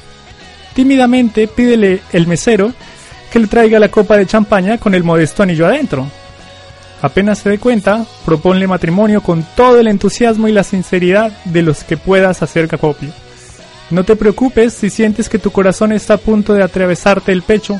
Tímidamente 0.74 1.48
pídele 1.48 2.02
el 2.14 2.28
mesero 2.28 2.74
que 3.32 3.40
le 3.40 3.48
traiga 3.48 3.80
la 3.80 3.90
copa 3.90 4.18
de 4.18 4.26
champaña 4.26 4.78
con 4.78 4.94
el 4.94 5.04
modesto 5.04 5.44
anillo 5.44 5.66
adentro. 5.66 6.08
Apenas 7.02 7.40
se 7.40 7.50
dé 7.50 7.58
cuenta, 7.58 8.06
proponle 8.26 8.68
matrimonio 8.68 9.22
con 9.22 9.44
todo 9.56 9.80
el 9.80 9.88
entusiasmo 9.88 10.48
y 10.48 10.52
la 10.52 10.64
sinceridad 10.64 11.32
de 11.46 11.64
los 11.64 11.84
que 11.84 11.98
puedas 11.98 12.44
hacer 12.44 12.68
copia. 12.78 13.10
No 13.90 14.04
te 14.04 14.16
preocupes 14.16 14.74
si 14.74 14.90
sientes 14.90 15.28
que 15.28 15.40
tu 15.40 15.52
corazón 15.52 15.92
está 15.92 16.14
a 16.14 16.18
punto 16.18 16.54
de 16.54 16.64
atravesarte 16.64 17.32
el 17.32 17.42
pecho, 17.42 17.80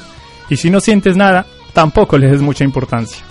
y 0.50 0.58
si 0.58 0.70
no 0.70 0.82
sientes 0.82 1.16
nada, 1.16 1.46
tampoco 1.74 2.18
le 2.18 2.28
des 2.28 2.42
mucha 2.42 2.64
importancia. 2.64 3.24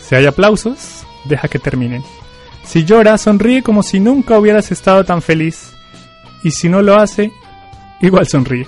Si 0.00 0.14
hay 0.14 0.26
aplausos, 0.26 1.04
deja 1.24 1.48
que 1.48 1.58
terminen. 1.58 2.02
Si 2.64 2.84
llora, 2.84 3.18
sonríe 3.18 3.62
como 3.62 3.82
si 3.82 4.00
nunca 4.00 4.38
hubieras 4.38 4.70
estado 4.72 5.04
tan 5.04 5.20
feliz. 5.22 5.72
Y 6.42 6.52
si 6.52 6.68
no 6.68 6.82
lo 6.82 6.96
hace, 6.96 7.32
igual 8.00 8.26
sonríe. 8.26 8.66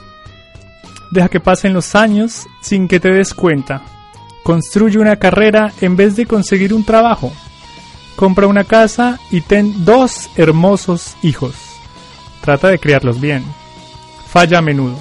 Deja 1.11 1.29
que 1.29 1.41
pasen 1.41 1.73
los 1.73 1.95
años 1.95 2.47
sin 2.61 2.89
que 2.89 3.01
te 3.01 3.11
des 3.11 3.35
cuenta. 3.35 3.83
Construye 4.43 4.99
una 4.99 5.17
carrera 5.17 5.73
en 5.81 5.97
vez 5.97 6.17
de 6.17 6.27
conseguir 6.27 6.75
un 6.75 6.85
trabajo. 6.85 7.33
Compra 8.17 8.47
una 8.47 8.65
casa 8.65 9.19
y 9.31 9.41
ten 9.41 9.85
dos 9.85 10.29
hermosos 10.37 11.17
hijos. 11.23 11.55
Trata 12.43 12.69
de 12.69 12.79
criarlos 12.79 13.21
bien. 13.21 13.45
Falla 14.29 14.59
a 14.59 14.63
menudo. 14.63 14.99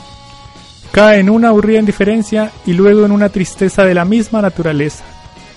Cae 0.92 1.20
en 1.20 1.30
una 1.30 1.50
aburrida 1.50 1.80
indiferencia 1.80 2.52
y 2.66 2.74
luego 2.74 3.06
en 3.06 3.12
una 3.12 3.30
tristeza 3.30 3.84
de 3.84 3.94
la 3.94 4.06
misma 4.06 4.42
naturaleza. 4.42 5.04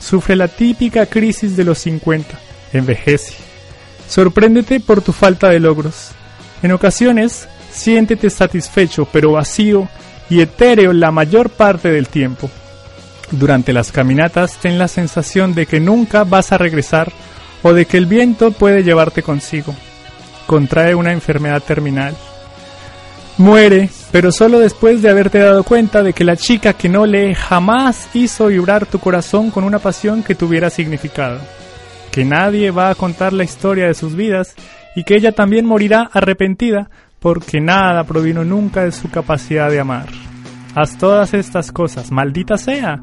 Sufre 0.01 0.37
la 0.37 0.49
típica 0.49 1.07
crisis 1.07 1.57
de 1.57 1.65
los 1.65 1.79
50. 1.79 2.39
Envejece. 2.73 3.35
Sorpréndete 4.09 4.81
por 4.81 5.03
tu 5.03 5.13
falta 5.13 5.51
de 5.51 5.61
logros. 5.61 6.11
En 6.63 6.73
ocasiones, 6.73 7.49
siéntete 7.71 8.29
satisfecho 8.29 9.07
pero 9.11 9.33
vacío 9.33 9.89
y 10.31 10.41
etéreo 10.41 10.93
la 10.93 11.11
mayor 11.11 11.51
parte 11.51 11.91
del 11.91 12.09
tiempo. 12.09 12.49
Durante 13.33 13.73
las 13.73 13.93
caminatas 13.93 14.57
ten 14.57 14.79
la 14.79 14.89
sensación 14.89 15.55
de 15.55 15.67
que 15.67 15.81
nunca 15.81 16.25
vas 16.25 16.53
a 16.53 16.59
regresar 16.59 17.13
o 17.63 17.73
de 17.73 17.85
que 17.85 17.99
el 17.99 18.07
viento 18.07 18.53
puede 18.53 18.83
llevarte 18.83 19.23
consigo. 19.23 19.75
Contrae 20.47 20.95
una 20.95 21.13
enfermedad 21.13 21.63
terminal. 21.63 22.17
Muere, 23.39 23.89
pero 24.11 24.33
solo 24.33 24.59
después 24.59 25.01
de 25.01 25.11
haberte 25.11 25.39
dado 25.39 25.65
cuenta 25.65 26.03
de 26.03 26.13
que 26.13 26.25
la 26.25 26.37
chica 26.37 26.75
que 26.75 26.89
no 26.89 27.07
lee 27.07 27.35
jamás 27.35 28.09
hizo 28.15 28.49
vibrar 28.49 28.87
tu 28.87 28.99
corazón 28.99 29.51
con 29.51 29.65
una 29.65 29.79
pasión 29.79 30.23
que 30.23 30.35
tuviera 30.35 30.69
significado. 30.71 31.39
Que 32.11 32.25
nadie 32.25 32.71
va 32.71 32.91
a 32.91 32.95
contar 32.95 33.33
la 33.33 33.45
historia 33.45 33.87
de 33.87 33.95
sus 33.95 34.17
vidas 34.17 34.55
y 34.97 35.05
que 35.05 35.15
ella 35.15 35.33
también 35.33 35.65
morirá 35.65 36.11
arrepentida 36.13 36.91
porque 37.21 37.61
nada 37.61 38.05
provino 38.05 38.45
nunca 38.45 38.85
de 38.85 38.93
su 38.93 39.11
capacidad 39.11 39.71
de 39.71 39.79
amar. 39.79 40.07
Haz 40.75 40.97
todas 40.97 41.35
estas 41.35 41.71
cosas, 41.71 42.11
maldita 42.11 42.57
sea, 42.57 43.01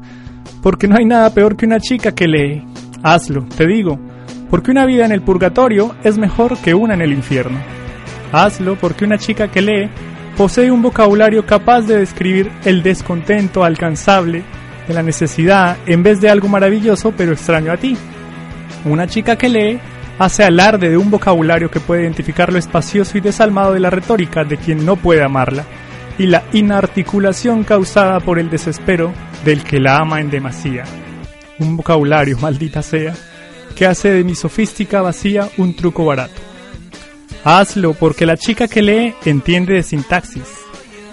porque 0.62 0.88
no 0.88 0.96
hay 0.98 1.04
nada 1.04 1.30
peor 1.32 1.56
que 1.56 1.66
una 1.66 1.78
chica 1.78 2.12
que 2.12 2.26
lee. 2.26 2.64
Hazlo, 3.02 3.46
te 3.56 3.66
digo, 3.66 3.98
porque 4.50 4.72
una 4.72 4.86
vida 4.86 5.04
en 5.04 5.12
el 5.12 5.22
purgatorio 5.22 5.94
es 6.02 6.18
mejor 6.18 6.58
que 6.58 6.74
una 6.74 6.94
en 6.94 7.02
el 7.02 7.12
infierno. 7.12 7.58
Hazlo 8.32 8.76
porque 8.76 9.04
una 9.04 9.18
chica 9.18 9.48
que 9.48 9.62
lee 9.62 9.88
posee 10.36 10.70
un 10.70 10.82
vocabulario 10.82 11.46
capaz 11.46 11.82
de 11.82 11.98
describir 11.98 12.50
el 12.64 12.82
descontento 12.82 13.62
alcanzable 13.62 14.42
de 14.86 14.94
la 14.94 15.02
necesidad 15.02 15.76
en 15.86 16.02
vez 16.02 16.20
de 16.20 16.28
algo 16.28 16.48
maravilloso 16.48 17.12
pero 17.16 17.32
extraño 17.32 17.72
a 17.72 17.76
ti. 17.76 17.96
Una 18.84 19.06
chica 19.06 19.36
que 19.36 19.48
lee 19.48 19.80
hace 20.18 20.44
alarde 20.44 20.90
de 20.90 20.96
un 20.96 21.10
vocabulario 21.10 21.70
que 21.70 21.80
puede 21.80 22.02
identificar 22.02 22.52
lo 22.52 22.58
espacioso 22.58 23.16
y 23.16 23.20
desalmado 23.20 23.72
de 23.72 23.80
la 23.80 23.90
retórica 23.90 24.44
de 24.44 24.56
quien 24.56 24.84
no 24.84 24.96
puede 24.96 25.22
amarla 25.22 25.64
y 26.18 26.26
la 26.26 26.44
inarticulación 26.52 27.62
causada 27.62 28.18
por 28.20 28.38
el 28.38 28.50
desespero 28.50 29.12
del 29.44 29.62
que 29.62 29.78
la 29.78 29.98
ama 29.98 30.20
en 30.20 30.30
demasía. 30.30 30.84
Un 31.60 31.76
vocabulario, 31.76 32.36
maldita 32.40 32.82
sea, 32.82 33.14
que 33.76 33.86
hace 33.86 34.10
de 34.10 34.24
mi 34.24 34.34
sofística 34.34 35.00
vacía 35.00 35.48
un 35.56 35.76
truco 35.76 36.04
barato. 36.04 36.40
Hazlo 37.44 37.94
porque 37.94 38.26
la 38.26 38.36
chica 38.36 38.66
que 38.66 38.82
lee 38.82 39.14
entiende 39.24 39.74
de 39.74 39.82
sintaxis. 39.84 40.58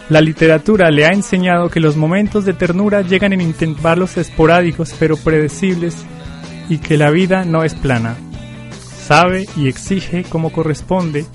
La 0.09 0.21
literatura 0.21 0.89
le 0.91 1.05
ha 1.05 1.09
enseñado 1.09 1.69
que 1.69 1.79
los 1.79 1.95
momentos 1.95 2.45
de 2.45 2.53
ternura 2.53 3.01
llegan 3.01 3.33
en 3.33 3.41
intervalos 3.41 4.17
esporádicos 4.17 4.95
pero 4.99 5.17
predecibles 5.17 5.95
y 6.69 6.79
que 6.79 6.97
la 6.97 7.11
vida 7.11 7.45
no 7.45 7.63
es 7.63 7.75
plana. 7.75 8.15
Sabe 9.05 9.45
y 9.55 9.67
exige 9.67 10.23
como 10.23 10.51
corresponde 10.51 11.27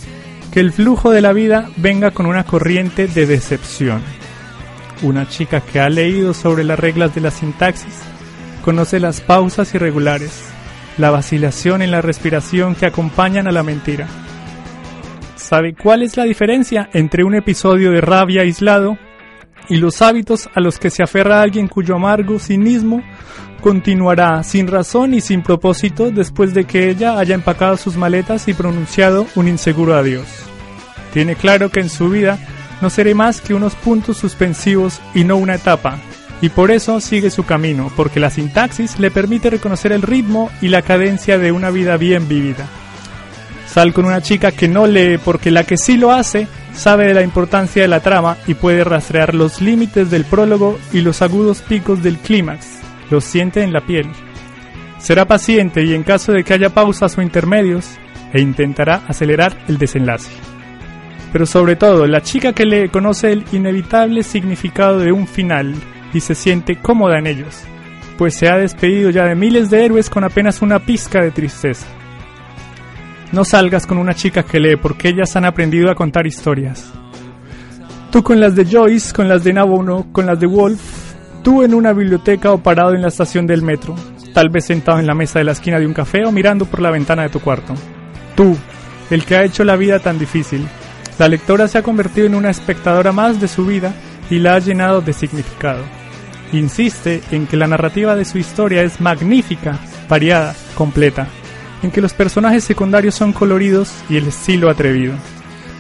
que 0.53 0.59
el 0.59 0.73
flujo 0.73 1.13
de 1.13 1.21
la 1.21 1.33
vida 1.33 1.71
venga 1.77 2.11
con 2.11 2.27
una 2.27 2.43
corriente 2.43 3.07
de 3.07 3.27
decepción. 3.27 4.03
Una 5.03 5.29
chica 5.29 5.61
que 5.61 5.79
ha 5.79 5.89
leído 5.89 6.35
sobre 6.35 6.65
las 6.65 6.81
reglas 6.81 7.15
de 7.15 7.21
la 7.21 7.31
sintaxis 7.31 7.97
conoce 8.65 8.99
las 8.99 9.21
pausas 9.21 9.73
irregulares, 9.73 10.43
la 10.99 11.11
vacilación 11.11 11.81
en 11.81 11.93
la 11.93 12.03
respiración 12.03 12.75
que 12.75 12.87
acompañan 12.87 13.47
a 13.47 13.53
la 13.53 13.63
mentira. 13.63 14.09
¿Sabe 15.37 15.73
cuál 15.77 16.03
es 16.03 16.17
la 16.17 16.25
diferencia 16.25 16.91
entre 16.93 17.23
un 17.23 17.37
episodio 17.37 17.93
de 17.93 18.01
rabia 18.01 18.43
aislado 18.43 18.99
y 19.69 19.77
los 19.77 20.03
hábitos 20.03 20.51
a 20.57 20.61
los 20.61 20.81
que 20.81 20.91
se 20.91 21.05
aferra 21.05 21.41
alguien 21.41 21.69
cuyo 21.69 21.95
amargo 21.95 22.41
cinismo 22.41 23.01
continuará 23.61 24.43
sin 24.43 24.67
razón 24.67 25.15
y 25.15 25.21
sin 25.21 25.43
propósito 25.43 26.11
después 26.11 26.55
de 26.55 26.65
que 26.65 26.91
ella 26.91 27.19
haya 27.19 27.35
empacado 27.35 27.77
sus 27.77 27.97
maletas 27.97 28.49
y 28.49 28.55
pronunciado 28.55 29.27
un 29.35 29.49
inseguro 29.49 29.95
adiós? 29.97 30.27
Tiene 31.13 31.37
claro 31.37 31.71
que 31.71 31.81
en 31.81 31.89
su 31.89 32.09
vida 32.09 32.39
no 32.81 32.91
seré 32.91 33.15
más 33.15 33.41
que 33.41 33.55
unos 33.55 33.75
puntos 33.75 34.17
suspensivos 34.17 35.01
y 35.15 35.25
no 35.25 35.37
una 35.37 35.55
etapa, 35.55 35.99
y 36.43 36.49
por 36.49 36.71
eso 36.71 37.01
sigue 37.01 37.31
su 37.31 37.45
camino, 37.45 37.93
porque 37.97 38.21
la 38.21 38.31
sintaxis 38.31 38.99
le 38.99 39.11
permite 39.11 39.51
reconocer 39.51 39.93
el 39.93 40.03
ritmo 40.03 40.51
y 40.63 40.69
la 40.69 40.83
cadencia 40.83 41.39
de 41.39 41.53
una 41.53 41.71
vida 41.71 41.97
bien 41.97 42.29
vivida. 42.29 42.67
Sal 43.67 43.93
con 43.93 44.05
una 44.05 44.21
chica 44.21 44.51
que 44.51 44.67
no 44.67 44.87
lee 44.87 45.19
porque 45.25 45.51
la 45.51 45.65
que 45.65 45.77
sí 45.77 45.97
lo 45.97 46.11
hace 46.11 46.49
sabe 46.75 47.07
de 47.07 47.15
la 47.15 47.23
importancia 47.23 47.83
de 47.83 47.89
la 47.89 48.01
trama 48.01 48.37
y 48.47 48.55
puede 48.55 48.83
rastrear 48.83 49.35
los 49.35 49.61
límites 49.61 50.11
del 50.11 50.25
prólogo 50.25 50.79
y 50.93 51.03
los 51.03 51.23
agudos 51.23 51.61
picos 51.61 52.03
del 52.03 52.19
clímax, 52.19 52.80
los 53.11 53.25
siente 53.25 53.63
en 53.63 53.73
la 53.73 53.81
piel. 53.81 54.07
Será 54.99 55.25
paciente 55.25 55.85
y 55.85 55.95
en 55.95 56.03
caso 56.03 56.33
de 56.33 56.45
que 56.45 56.55
haya 56.55 56.71
pausas 56.71 57.17
o 57.17 57.23
intermedios, 57.23 57.99
e 58.33 58.41
intentará 58.41 59.03
acelerar 59.09 59.57
el 59.69 59.79
desenlace. 59.79 60.31
Pero 61.33 61.47
sobre 61.47 61.77
todo, 61.77 62.07
la 62.07 62.23
chica 62.23 62.53
que 62.53 62.65
lee 62.65 62.89
conoce 62.89 63.33
el 63.33 63.45
inevitable 63.53 64.23
significado 64.23 64.99
de 64.99 65.13
un 65.13 65.27
final 65.27 65.75
y 66.13 66.21
se 66.21 66.35
siente 66.35 66.81
cómoda 66.81 67.19
en 67.19 67.27
ellos, 67.27 67.63
pues 68.19 68.35
se 68.35 68.49
ha 68.49 68.57
despedido 68.57 69.11
ya 69.11 69.25
de 69.25 69.35
miles 69.35 69.71
de 69.71 69.85
héroes 69.85 70.11
con 70.11 70.25
apenas 70.25 70.63
una 70.63 70.81
pizca 70.81 71.23
de 71.23 71.31
tristeza. 71.31 71.87
No 73.33 73.45
salgas 73.45 73.87
con 73.87 73.99
una 73.99 74.15
chica 74.15 74.43
que 74.43 74.59
lee 74.59 74.77
porque 74.77 75.09
ellas 75.09 75.37
han 75.37 75.45
aprendido 75.45 75.91
a 75.91 75.95
contar 75.95 76.27
historias. 76.27 76.93
Tú 78.11 78.25
con 78.25 78.41
las 78.41 78.57
de 78.57 78.65
Joyce, 78.65 79.15
con 79.15 79.29
las 79.29 79.45
de 79.45 79.53
Nabono, 79.53 80.09
con 80.11 80.27
las 80.27 80.41
de 80.41 80.47
Wolf, 80.47 80.81
tú 81.43 81.63
en 81.63 81.75
una 81.75 81.93
biblioteca 81.93 82.53
o 82.53 82.59
parado 82.59 82.95
en 82.95 83.03
la 83.03 83.09
estación 83.09 83.47
del 83.47 83.63
metro, 83.63 83.95
tal 84.35 84.49
vez 84.49 84.67
sentado 84.67 84.99
en 84.99 85.07
la 85.07 85.15
mesa 85.15 85.39
de 85.39 85.45
la 85.45 85.53
esquina 85.53 85.79
de 85.79 85.87
un 85.87 85.95
café 85.95 86.25
o 86.25 86.33
mirando 86.33 86.67
por 86.67 86.81
la 86.81 86.91
ventana 86.91 87.23
de 87.23 87.29
tu 87.29 87.41
cuarto. 87.41 87.75
Tú, 88.35 88.57
el 89.11 89.25
que 89.25 89.37
ha 89.37 89.45
hecho 89.45 89.65
la 89.65 89.77
vida 89.77 89.99
tan 89.99 90.19
difícil. 90.19 90.67
La 91.19 91.29
lectora 91.29 91.69
se 91.69 91.79
ha 91.79 91.83
convertido 91.83 92.27
en 92.27 92.35
una 92.35 92.51
espectadora 92.51 93.13
más 93.13 93.41
de 93.41 93.49
su 93.49 93.67
vida 93.67 93.93
y 94.31 94.39
la 94.39 94.55
ha 94.55 94.59
llenado 94.59 95.01
de 95.01 95.13
significado. 95.13 95.83
Insiste 96.53 97.21
en 97.31 97.47
que 97.47 97.57
la 97.57 97.67
narrativa 97.67 98.17
de 98.17 98.25
su 98.25 98.39
historia 98.39 98.83
es 98.83 99.01
magnífica, 99.01 99.79
variada, 100.09 100.55
completa, 100.75 101.29
en 101.83 101.91
que 101.91 102.01
los 102.01 102.13
personajes 102.13 102.65
secundarios 102.65 103.15
son 103.15 103.33
coloridos 103.33 103.93
y 104.09 104.17
el 104.17 104.29
estilo 104.29 104.71
atrevido. 104.71 105.15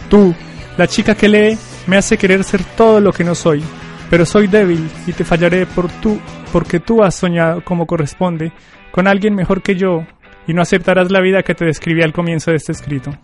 Tú, 0.09 0.35
la 0.77 0.87
chica 0.87 1.15
que 1.15 1.29
lee, 1.29 1.59
me 1.87 1.97
hace 1.97 2.19
querer 2.19 2.45
ser 2.45 2.63
todo 2.77 3.01
lo 3.01 3.13
que 3.13 3.25
no 3.25 3.35
soy, 3.35 3.63
pero 4.11 4.27
soy 4.27 4.49
débil 4.49 4.91
y 5.07 5.13
te 5.13 5.25
fallaré 5.25 5.65
por 5.65 5.89
tú, 5.89 6.21
porque 6.53 6.81
tú 6.81 7.03
has 7.03 7.15
soñado 7.15 7.65
como 7.65 7.87
corresponde 7.87 8.53
con 8.91 9.07
alguien 9.07 9.37
mejor 9.37 9.63
que 9.63 9.77
yo 9.77 10.05
y 10.49 10.53
no 10.53 10.63
aceptarás 10.63 11.13
la 11.13 11.21
vida 11.21 11.45
que 11.45 11.55
te 11.55 11.65
describí 11.65 12.03
al 12.03 12.13
comienzo 12.13 12.51
de 12.51 12.57
este 12.57 12.73
escrito. 12.73 13.17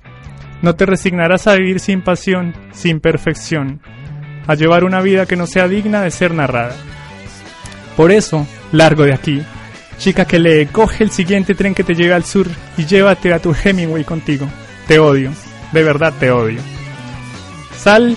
No 0.62 0.76
te 0.76 0.86
resignarás 0.86 1.48
a 1.48 1.56
vivir 1.56 1.80
sin 1.80 2.02
pasión, 2.02 2.54
sin 2.72 3.00
perfección, 3.00 3.80
a 4.46 4.54
llevar 4.54 4.84
una 4.84 5.00
vida 5.00 5.26
que 5.26 5.36
no 5.36 5.46
sea 5.46 5.66
digna 5.66 6.02
de 6.02 6.12
ser 6.12 6.32
narrada. 6.32 6.76
Por 7.96 8.12
eso, 8.12 8.46
largo 8.70 9.04
de 9.04 9.12
aquí. 9.12 9.42
Chica 9.98 10.24
que 10.24 10.38
le 10.38 10.66
coge 10.68 11.02
el 11.02 11.10
siguiente 11.10 11.54
tren 11.54 11.74
que 11.74 11.82
te 11.82 11.94
lleve 11.94 12.14
al 12.14 12.24
sur 12.24 12.46
y 12.76 12.84
llévate 12.84 13.32
a 13.32 13.40
tu 13.40 13.54
Hemingway 13.54 14.04
contigo. 14.04 14.46
Te 14.86 14.98
odio, 14.98 15.32
de 15.72 15.82
verdad 15.82 16.12
te 16.18 16.30
odio. 16.30 16.60
Sal 17.76 18.16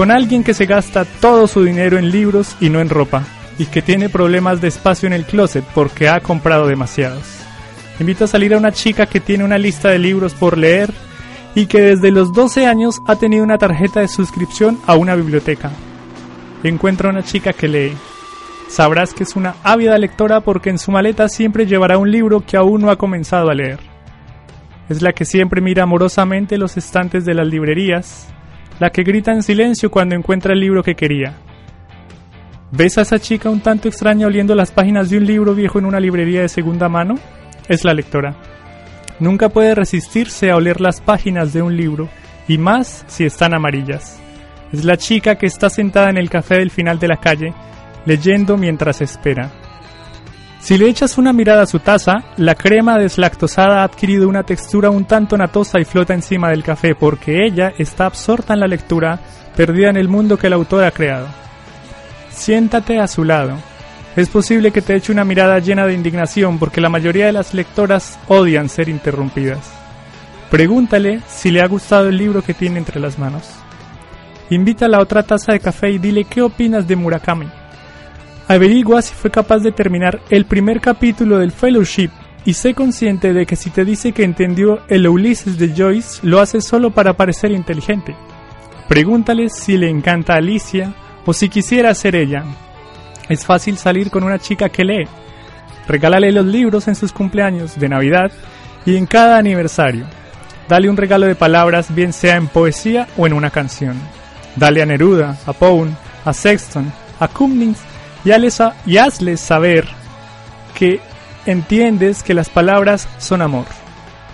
con 0.00 0.10
alguien 0.10 0.42
que 0.42 0.54
se 0.54 0.64
gasta 0.64 1.04
todo 1.04 1.46
su 1.46 1.62
dinero 1.62 1.98
en 1.98 2.10
libros 2.10 2.56
y 2.58 2.70
no 2.70 2.80
en 2.80 2.88
ropa, 2.88 3.22
y 3.58 3.66
que 3.66 3.82
tiene 3.82 4.08
problemas 4.08 4.62
de 4.62 4.68
espacio 4.68 5.06
en 5.06 5.12
el 5.12 5.26
closet 5.26 5.62
porque 5.74 6.08
ha 6.08 6.20
comprado 6.20 6.66
demasiados. 6.66 7.22
Invito 7.98 8.24
a 8.24 8.26
salir 8.26 8.54
a 8.54 8.56
una 8.56 8.72
chica 8.72 9.04
que 9.04 9.20
tiene 9.20 9.44
una 9.44 9.58
lista 9.58 9.90
de 9.90 9.98
libros 9.98 10.32
por 10.32 10.56
leer 10.56 10.90
y 11.54 11.66
que 11.66 11.82
desde 11.82 12.12
los 12.12 12.32
12 12.32 12.66
años 12.66 13.02
ha 13.06 13.16
tenido 13.16 13.44
una 13.44 13.58
tarjeta 13.58 14.00
de 14.00 14.08
suscripción 14.08 14.78
a 14.86 14.94
una 14.94 15.14
biblioteca. 15.16 15.70
Encuentra 16.64 17.10
a 17.10 17.12
una 17.12 17.22
chica 17.22 17.52
que 17.52 17.68
lee, 17.68 17.92
sabrás 18.68 19.12
que 19.12 19.24
es 19.24 19.36
una 19.36 19.56
ávida 19.62 19.98
lectora 19.98 20.40
porque 20.40 20.70
en 20.70 20.78
su 20.78 20.92
maleta 20.92 21.28
siempre 21.28 21.66
llevará 21.66 21.98
un 21.98 22.10
libro 22.10 22.40
que 22.40 22.56
aún 22.56 22.80
no 22.80 22.90
ha 22.90 22.96
comenzado 22.96 23.50
a 23.50 23.54
leer. 23.54 23.80
Es 24.88 25.02
la 25.02 25.12
que 25.12 25.26
siempre 25.26 25.60
mira 25.60 25.82
amorosamente 25.82 26.56
los 26.56 26.78
estantes 26.78 27.26
de 27.26 27.34
las 27.34 27.46
librerías, 27.46 28.28
la 28.80 28.90
que 28.90 29.04
grita 29.04 29.30
en 29.30 29.44
silencio 29.44 29.90
cuando 29.90 30.16
encuentra 30.16 30.54
el 30.54 30.60
libro 30.60 30.82
que 30.82 30.96
quería. 30.96 31.34
¿Ves 32.72 32.98
a 32.98 33.02
esa 33.02 33.18
chica 33.18 33.50
un 33.50 33.60
tanto 33.60 33.88
extraña 33.88 34.26
oliendo 34.26 34.54
las 34.54 34.72
páginas 34.72 35.10
de 35.10 35.18
un 35.18 35.26
libro 35.26 35.54
viejo 35.54 35.78
en 35.78 35.84
una 35.84 36.00
librería 36.00 36.40
de 36.40 36.48
segunda 36.48 36.88
mano? 36.88 37.16
Es 37.68 37.84
la 37.84 37.94
lectora. 37.94 38.34
Nunca 39.18 39.50
puede 39.50 39.74
resistirse 39.74 40.50
a 40.50 40.56
oler 40.56 40.80
las 40.80 41.00
páginas 41.00 41.52
de 41.52 41.60
un 41.60 41.76
libro, 41.76 42.08
y 42.48 42.56
más 42.56 43.04
si 43.06 43.24
están 43.24 43.54
amarillas. 43.54 44.18
Es 44.72 44.84
la 44.84 44.96
chica 44.96 45.36
que 45.36 45.46
está 45.46 45.68
sentada 45.68 46.08
en 46.08 46.16
el 46.16 46.30
café 46.30 46.56
del 46.56 46.70
final 46.70 46.98
de 46.98 47.08
la 47.08 47.18
calle, 47.18 47.52
leyendo 48.06 48.56
mientras 48.56 49.02
espera. 49.02 49.50
Si 50.60 50.76
le 50.76 50.88
echas 50.88 51.16
una 51.16 51.32
mirada 51.32 51.62
a 51.62 51.66
su 51.66 51.78
taza, 51.78 52.22
la 52.36 52.54
crema 52.54 52.98
deslactosada 52.98 53.80
ha 53.80 53.84
adquirido 53.84 54.28
una 54.28 54.42
textura 54.42 54.90
un 54.90 55.06
tanto 55.06 55.36
natosa 55.36 55.80
y 55.80 55.84
flota 55.84 56.12
encima 56.12 56.50
del 56.50 56.62
café 56.62 56.94
porque 56.94 57.46
ella 57.46 57.72
está 57.78 58.06
absorta 58.06 58.52
en 58.52 58.60
la 58.60 58.66
lectura, 58.66 59.18
perdida 59.56 59.88
en 59.88 59.96
el 59.96 60.08
mundo 60.08 60.36
que 60.36 60.48
el 60.48 60.52
autor 60.52 60.84
ha 60.84 60.90
creado. 60.90 61.28
Siéntate 62.30 62.98
a 62.98 63.08
su 63.08 63.24
lado. 63.24 63.56
Es 64.16 64.28
posible 64.28 64.70
que 64.70 64.82
te 64.82 64.94
eche 64.94 65.12
una 65.12 65.24
mirada 65.24 65.58
llena 65.60 65.86
de 65.86 65.94
indignación 65.94 66.58
porque 66.58 66.80
la 66.80 66.90
mayoría 66.90 67.26
de 67.26 67.32
las 67.32 67.54
lectoras 67.54 68.18
odian 68.28 68.68
ser 68.68 68.88
interrumpidas. 68.88 69.72
Pregúntale 70.50 71.20
si 71.26 71.50
le 71.50 71.62
ha 71.62 71.68
gustado 71.68 72.08
el 72.08 72.18
libro 72.18 72.42
que 72.42 72.54
tiene 72.54 72.78
entre 72.78 73.00
las 73.00 73.18
manos. 73.18 73.48
Invita 74.50 74.86
a 74.86 74.88
la 74.88 75.00
otra 75.00 75.22
taza 75.22 75.52
de 75.52 75.60
café 75.60 75.90
y 75.90 75.98
dile 75.98 76.24
qué 76.24 76.42
opinas 76.42 76.86
de 76.86 76.96
Murakami. 76.96 77.59
Averigua 78.50 79.00
si 79.00 79.14
fue 79.14 79.30
capaz 79.30 79.60
de 79.60 79.70
terminar 79.70 80.20
el 80.28 80.44
primer 80.44 80.80
capítulo 80.80 81.38
del 81.38 81.52
Fellowship 81.52 82.10
y 82.44 82.54
sé 82.54 82.74
consciente 82.74 83.32
de 83.32 83.46
que 83.46 83.54
si 83.54 83.70
te 83.70 83.84
dice 83.84 84.10
que 84.10 84.24
entendió 84.24 84.80
el 84.88 85.06
Ulises 85.06 85.56
de 85.56 85.72
Joyce, 85.72 86.18
lo 86.26 86.40
hace 86.40 86.60
solo 86.60 86.90
para 86.90 87.12
parecer 87.12 87.52
inteligente. 87.52 88.16
Pregúntale 88.88 89.50
si 89.50 89.76
le 89.76 89.88
encanta 89.88 90.34
Alicia 90.34 90.92
o 91.24 91.32
si 91.32 91.48
quisiera 91.48 91.94
ser 91.94 92.16
ella. 92.16 92.42
Es 93.28 93.46
fácil 93.46 93.78
salir 93.78 94.10
con 94.10 94.24
una 94.24 94.40
chica 94.40 94.68
que 94.68 94.82
lee. 94.82 95.06
Regálale 95.86 96.32
los 96.32 96.44
libros 96.44 96.88
en 96.88 96.96
sus 96.96 97.12
cumpleaños, 97.12 97.78
de 97.78 97.88
Navidad 97.88 98.32
y 98.84 98.96
en 98.96 99.06
cada 99.06 99.38
aniversario. 99.38 100.06
Dale 100.68 100.90
un 100.90 100.96
regalo 100.96 101.26
de 101.26 101.36
palabras, 101.36 101.94
bien 101.94 102.12
sea 102.12 102.34
en 102.34 102.48
poesía 102.48 103.06
o 103.16 103.28
en 103.28 103.32
una 103.32 103.50
canción. 103.50 103.94
Dale 104.56 104.82
a 104.82 104.86
Neruda, 104.86 105.38
a 105.46 105.52
Pound, 105.52 105.96
a 106.24 106.32
Sexton, 106.32 106.92
a 107.20 107.28
Cummings 107.28 107.89
y, 108.24 108.30
y 108.86 108.96
hazles 108.98 109.40
saber 109.40 109.86
que 110.74 111.00
entiendes 111.46 112.22
que 112.22 112.34
las 112.34 112.48
palabras 112.48 113.08
son 113.18 113.42
amor. 113.42 113.66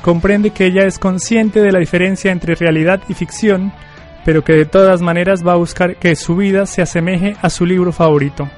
Comprende 0.03 0.51
que 0.51 0.67
ella 0.67 0.85
es 0.85 0.99
consciente 0.99 1.61
de 1.61 1.73
la 1.73 1.81
diferencia 1.81 2.31
entre 2.31 2.55
realidad 2.55 3.03
y 3.09 3.15
ficción, 3.15 3.73
pero 4.25 4.43
que 4.45 4.53
de 4.53 4.65
todas 4.65 5.03
maneras 5.03 5.47
va 5.47 5.53
a 5.53 5.57
buscar 5.57 5.97
que 5.97 6.15
su 6.17 6.37
vida 6.37 6.67
se 6.67 6.83
asemeje 6.83 7.37
a 7.43 7.51
su 7.51 7.67
libro 7.67 7.93
favorito. 7.93 8.49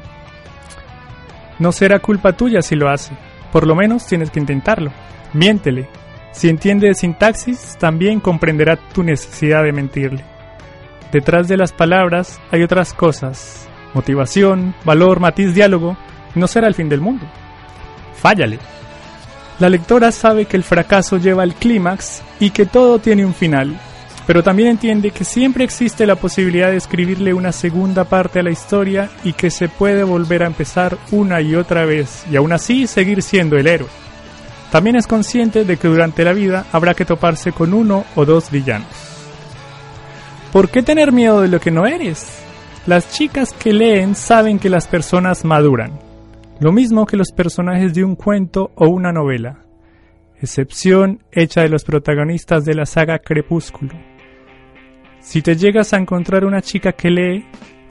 No 1.59 1.73
será 1.73 1.99
culpa 1.99 2.33
tuya 2.35 2.63
si 2.63 2.77
lo 2.77 2.89
hace, 2.89 3.13
por 3.53 3.67
lo 3.67 3.75
menos 3.75 4.07
tienes 4.07 4.31
que 4.31 4.41
intentarlo. 4.41 4.93
Miéntele. 5.33 5.89
Si 6.33 6.49
entiende 6.49 6.89
de 6.89 6.95
sintaxis, 6.95 7.77
también 7.79 8.21
comprenderá 8.21 8.77
tu 8.77 9.03
necesidad 9.03 9.65
de 9.65 9.73
mentirle. 9.73 10.25
Detrás 11.11 11.49
de 11.49 11.57
las 11.57 11.73
palabras 11.73 12.41
hay 12.51 12.63
otras 12.63 12.93
cosas, 12.93 13.69
motivación, 13.99 14.77
valor, 14.85 15.19
matiz, 15.19 15.55
diálogo, 15.55 15.97
no 16.37 16.47
será 16.47 16.69
el 16.69 16.75
fin 16.75 16.89
del 16.89 17.01
mundo. 17.01 17.27
Fállale. 18.15 18.61
La 19.59 19.69
lectora 19.69 20.13
sabe 20.13 20.45
que 20.47 20.57
el 20.57 20.63
fracaso 20.63 21.17
lleva 21.17 21.43
al 21.43 21.55
clímax 21.55 22.23
y 22.39 22.51
que 22.51 22.65
todo 22.65 23.01
tiene 23.01 23.27
un 23.27 23.35
final, 23.35 23.77
pero 24.25 24.45
también 24.45 24.69
entiende 24.69 25.11
que 25.11 25.25
siempre 25.25 25.65
existe 25.65 26.07
la 26.07 26.15
posibilidad 26.15 26.71
de 26.71 26.77
escribirle 26.77 27.35
una 27.35 27.51
segunda 27.51 28.05
parte 28.05 28.39
a 28.39 28.45
la 28.45 28.53
historia 28.53 29.11
y 29.25 29.33
que 29.33 29.51
se 29.51 29.69
puede 29.69 30.05
volver 30.05 30.45
a 30.45 30.47
empezar 30.47 30.97
una 31.11 31.41
y 31.41 31.57
otra 31.57 31.85
vez 31.85 32.25
y 32.31 32.37
aún 32.37 32.53
así 32.53 32.87
seguir 32.87 33.21
siendo 33.21 33.57
el 33.57 33.67
héroe. 33.67 33.89
También 34.71 34.95
es 34.95 35.09
consciente 35.09 35.65
de 35.65 35.77
que 35.77 35.89
durante 35.89 36.25
la 36.25 36.35
vida 36.35 36.67
habrá 36.71 36.95
que 36.95 37.05
toparse 37.05 37.51
con 37.51 37.75
uno 37.75 38.05
o 38.15 38.25
dos 38.25 38.53
villanos. 38.53 38.87
¿Por 40.53 40.69
qué 40.69 40.85
tener 40.85 41.11
miedo 41.11 41.41
de 41.41 41.49
lo 41.49 41.59
que 41.59 41.73
no 41.73 41.85
eres? 41.85 42.48
Las 42.89 43.13
chicas 43.13 43.53
que 43.53 43.75
leen 43.75 44.15
saben 44.15 44.59
que 44.59 44.71
las 44.71 44.89
personas 44.89 45.45
maduran, 45.45 45.99
lo 46.59 46.73
mismo 46.73 47.05
que 47.05 47.19
los 47.19 47.33
personajes 47.33 47.93
de 47.93 48.03
un 48.03 48.17
cuento 48.17 48.71
o 48.77 48.89
una 48.89 49.13
novela. 49.13 49.59
excepción 50.41 51.23
hecha 51.31 51.61
de 51.61 51.69
los 51.69 51.85
protagonistas 51.85 52.65
de 52.65 52.73
la 52.73 52.87
saga 52.87 53.19
Crepúsculo. 53.19 53.93
Si 55.21 55.43
te 55.43 55.55
llegas 55.55 55.93
a 55.93 55.99
encontrar 55.99 56.47
una 56.47 56.63
chica 56.63 56.93
que 56.93 57.11
lee, 57.11 57.45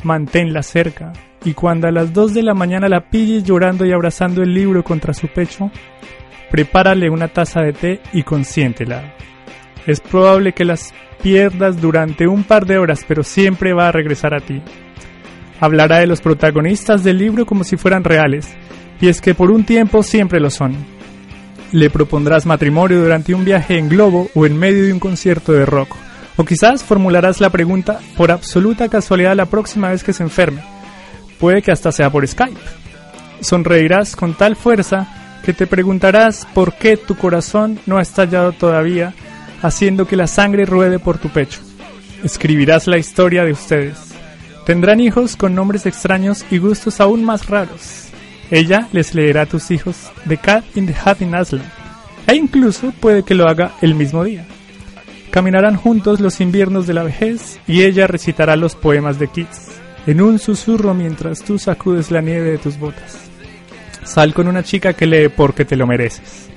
manténla 0.03 0.63
cerca, 0.63 1.13
y 1.45 1.53
cuando 1.53 1.87
a 1.87 1.91
las 1.91 2.11
2 2.11 2.33
de 2.33 2.41
la 2.41 2.55
mañana 2.55 2.89
la 2.89 3.11
pilles 3.11 3.43
llorando 3.43 3.85
y 3.85 3.91
abrazando 3.91 4.41
el 4.41 4.51
libro 4.51 4.83
contra 4.83 5.13
su 5.13 5.27
pecho, 5.27 5.69
prepárale 6.49 7.07
una 7.11 7.27
taza 7.27 7.61
de 7.61 7.73
té 7.73 8.01
y 8.13 8.23
consiéntela. 8.23 9.13
Es 9.85 10.01
probable 10.01 10.53
que 10.53 10.65
las 10.65 10.91
pierdas 11.21 11.81
durante 11.81 12.27
un 12.27 12.43
par 12.43 12.65
de 12.65 12.77
horas, 12.77 13.05
pero 13.07 13.23
siempre 13.23 13.73
va 13.73 13.87
a 13.87 13.91
regresar 13.91 14.33
a 14.33 14.39
ti. 14.39 14.61
Hablará 15.59 15.97
de 15.97 16.07
los 16.07 16.21
protagonistas 16.21 17.03
del 17.03 17.17
libro 17.17 17.45
como 17.45 17.63
si 17.63 17.77
fueran 17.77 18.03
reales, 18.03 18.55
y 19.01 19.07
es 19.07 19.21
que 19.21 19.33
por 19.33 19.51
un 19.51 19.63
tiempo 19.63 20.03
siempre 20.03 20.39
lo 20.39 20.49
son. 20.49 20.75
Le 21.71 21.89
propondrás 21.89 22.45
matrimonio 22.45 23.01
durante 23.01 23.33
un 23.33 23.43
viaje 23.43 23.77
en 23.77 23.89
globo 23.89 24.29
o 24.33 24.45
en 24.45 24.57
medio 24.57 24.85
de 24.85 24.93
un 24.93 24.99
concierto 24.99 25.51
de 25.51 25.65
rock. 25.65 25.95
O 26.37 26.45
quizás 26.45 26.83
formularás 26.83 27.41
la 27.41 27.49
pregunta 27.49 27.99
por 28.15 28.31
absoluta 28.31 28.87
casualidad 28.87 29.35
la 29.35 29.47
próxima 29.47 29.89
vez 29.89 30.03
que 30.03 30.13
se 30.13 30.23
enferme. 30.23 30.61
Puede 31.39 31.61
que 31.61 31.71
hasta 31.71 31.91
sea 31.91 32.09
por 32.09 32.25
Skype. 32.27 32.59
Sonreirás 33.41 34.15
con 34.15 34.33
tal 34.35 34.55
fuerza 34.55 35.07
que 35.43 35.53
te 35.53 35.67
preguntarás 35.67 36.47
por 36.53 36.73
qué 36.73 36.97
tu 36.97 37.15
corazón 37.15 37.79
no 37.85 37.97
ha 37.97 38.01
estallado 38.01 38.51
todavía, 38.51 39.13
haciendo 39.61 40.07
que 40.07 40.15
la 40.15 40.27
sangre 40.27 40.65
ruede 40.65 40.99
por 40.99 41.17
tu 41.17 41.29
pecho. 41.29 41.59
Escribirás 42.23 42.87
la 42.87 42.97
historia 42.97 43.43
de 43.43 43.51
ustedes. 43.51 43.97
Tendrán 44.65 44.99
hijos 44.99 45.35
con 45.35 45.55
nombres 45.55 45.85
extraños 45.85 46.45
y 46.51 46.57
gustos 46.57 46.99
aún 46.99 47.23
más 47.23 47.47
raros. 47.47 48.07
Ella 48.51 48.87
les 48.91 49.13
leerá 49.13 49.41
a 49.41 49.45
tus 49.45 49.71
hijos 49.71 50.11
The 50.27 50.37
Cat 50.37 50.63
in 50.75 50.87
the 50.87 50.95
Hat 51.03 51.21
in 51.21 51.35
Aslan, 51.35 51.63
e 52.27 52.35
incluso 52.35 52.91
puede 52.99 53.23
que 53.23 53.35
lo 53.35 53.47
haga 53.47 53.71
el 53.81 53.95
mismo 53.95 54.23
día. 54.23 54.45
Caminarán 55.31 55.75
juntos 55.75 56.19
los 56.19 56.39
inviernos 56.39 56.87
de 56.87 56.93
la 56.93 57.03
vejez 57.03 57.59
y 57.67 57.83
ella 57.83 58.07
recitará 58.07 58.55
los 58.55 58.75
poemas 58.75 59.19
de 59.19 59.27
Keats, 59.27 59.71
en 60.05 60.21
un 60.21 60.39
susurro 60.39 60.93
mientras 60.93 61.43
tú 61.43 61.59
sacudes 61.59 62.11
la 62.11 62.21
nieve 62.21 62.51
de 62.51 62.57
tus 62.57 62.79
botas. 62.79 63.19
Sal 64.03 64.33
con 64.33 64.47
una 64.47 64.63
chica 64.63 64.93
que 64.93 65.05
lee 65.05 65.27
porque 65.27 65.65
te 65.65 65.75
lo 65.75 65.85
mereces. 65.85 66.49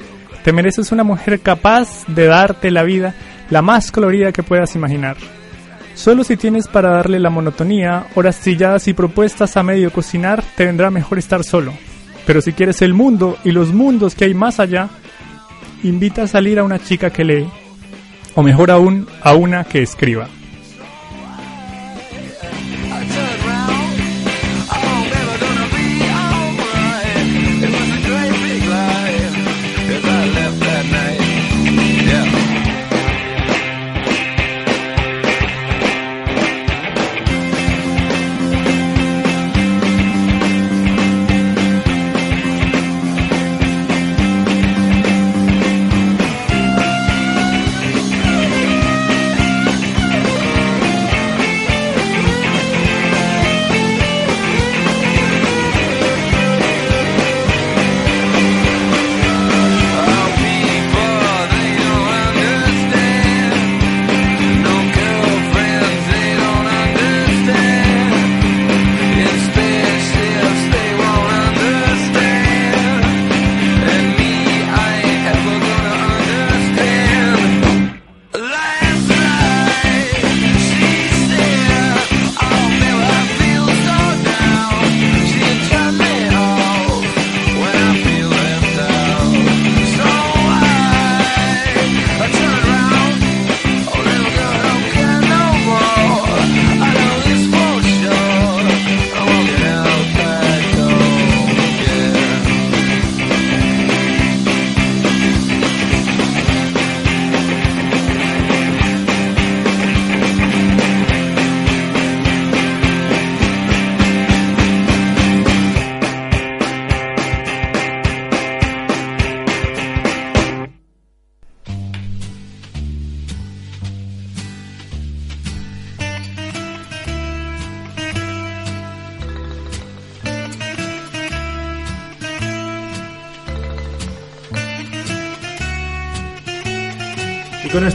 Te 0.44 0.52
mereces 0.52 0.92
una 0.92 1.04
mujer 1.04 1.40
capaz 1.40 2.06
de 2.06 2.26
darte 2.26 2.70
la 2.70 2.82
vida 2.82 3.14
la 3.50 3.62
más 3.62 3.90
colorida 3.92 4.32
que 4.32 4.42
puedas 4.42 4.74
imaginar. 4.74 5.16
Solo 5.94 6.24
si 6.24 6.36
tienes 6.36 6.68
para 6.68 6.90
darle 6.90 7.18
la 7.18 7.30
monotonía, 7.30 8.06
horas 8.14 8.38
trilladas 8.40 8.88
y 8.88 8.94
propuestas 8.94 9.56
a 9.56 9.62
medio 9.62 9.92
cocinar, 9.92 10.42
te 10.56 10.64
vendrá 10.64 10.90
mejor 10.90 11.18
estar 11.18 11.44
solo. 11.44 11.74
Pero 12.26 12.40
si 12.40 12.52
quieres 12.52 12.80
el 12.80 12.94
mundo 12.94 13.36
y 13.44 13.50
los 13.50 13.72
mundos 13.72 14.14
que 14.14 14.24
hay 14.24 14.34
más 14.34 14.60
allá, 14.60 14.88
invita 15.82 16.22
a 16.22 16.28
salir 16.28 16.58
a 16.58 16.64
una 16.64 16.78
chica 16.78 17.10
que 17.10 17.24
lee, 17.24 17.48
o 18.34 18.42
mejor 18.42 18.70
aún, 18.70 19.06
a 19.22 19.34
una 19.34 19.64
que 19.64 19.82
escriba. 19.82 20.28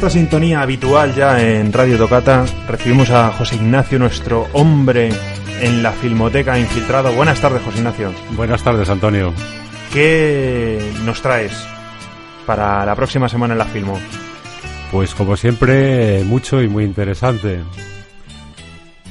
Esta 0.06 0.20
sintonía 0.20 0.62
habitual 0.62 1.16
ya 1.16 1.42
en 1.42 1.74
Radio 1.74 1.98
Tocata, 1.98 2.46
recibimos 2.68 3.10
a 3.10 3.32
José 3.32 3.56
Ignacio, 3.56 3.98
nuestro 3.98 4.46
hombre 4.54 5.10
en 5.60 5.82
la 5.82 5.94
Filmoteca 5.94 6.60
infiltrado. 6.60 7.12
Buenas 7.14 7.42
tardes, 7.42 7.64
José 7.64 7.80
Ignacio. 7.80 8.12
Buenas 8.36 8.64
tardes, 8.64 8.88
Antonio. 8.88 9.34
¿Qué 9.92 10.92
nos 11.06 11.24
traes 11.24 11.54
para 12.46 12.86
la 12.86 12.94
próxima 12.94 13.28
semana 13.28 13.56
en 13.56 13.58
la 13.58 13.66
Filmo? 13.66 14.00
Pues 14.92 15.16
como 15.16 15.36
siempre, 15.36 16.24
mucho 16.24 16.62
y 16.62 16.68
muy 16.68 16.84
interesante. 16.84 17.64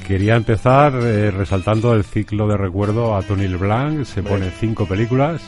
Quería 0.07 0.37
empezar 0.37 0.93
eh, 0.93 1.29
resaltando 1.29 1.93
el 1.93 2.05
ciclo 2.05 2.47
de 2.47 2.55
recuerdo 2.55 3.17
a 3.17 3.21
Tony 3.21 3.49
LeBlanc. 3.49 4.05
Se 4.05 4.23
pone 4.23 4.49
cinco 4.49 4.85
películas 4.85 5.41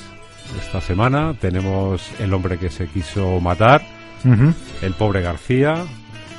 esta 0.62 0.82
semana. 0.82 1.36
Tenemos 1.40 2.12
El 2.20 2.34
hombre 2.34 2.58
que 2.58 2.70
se 2.70 2.88
quiso 2.88 3.40
matar, 3.40 3.82
El 4.82 4.94
pobre 4.94 5.22
García, 5.22 5.84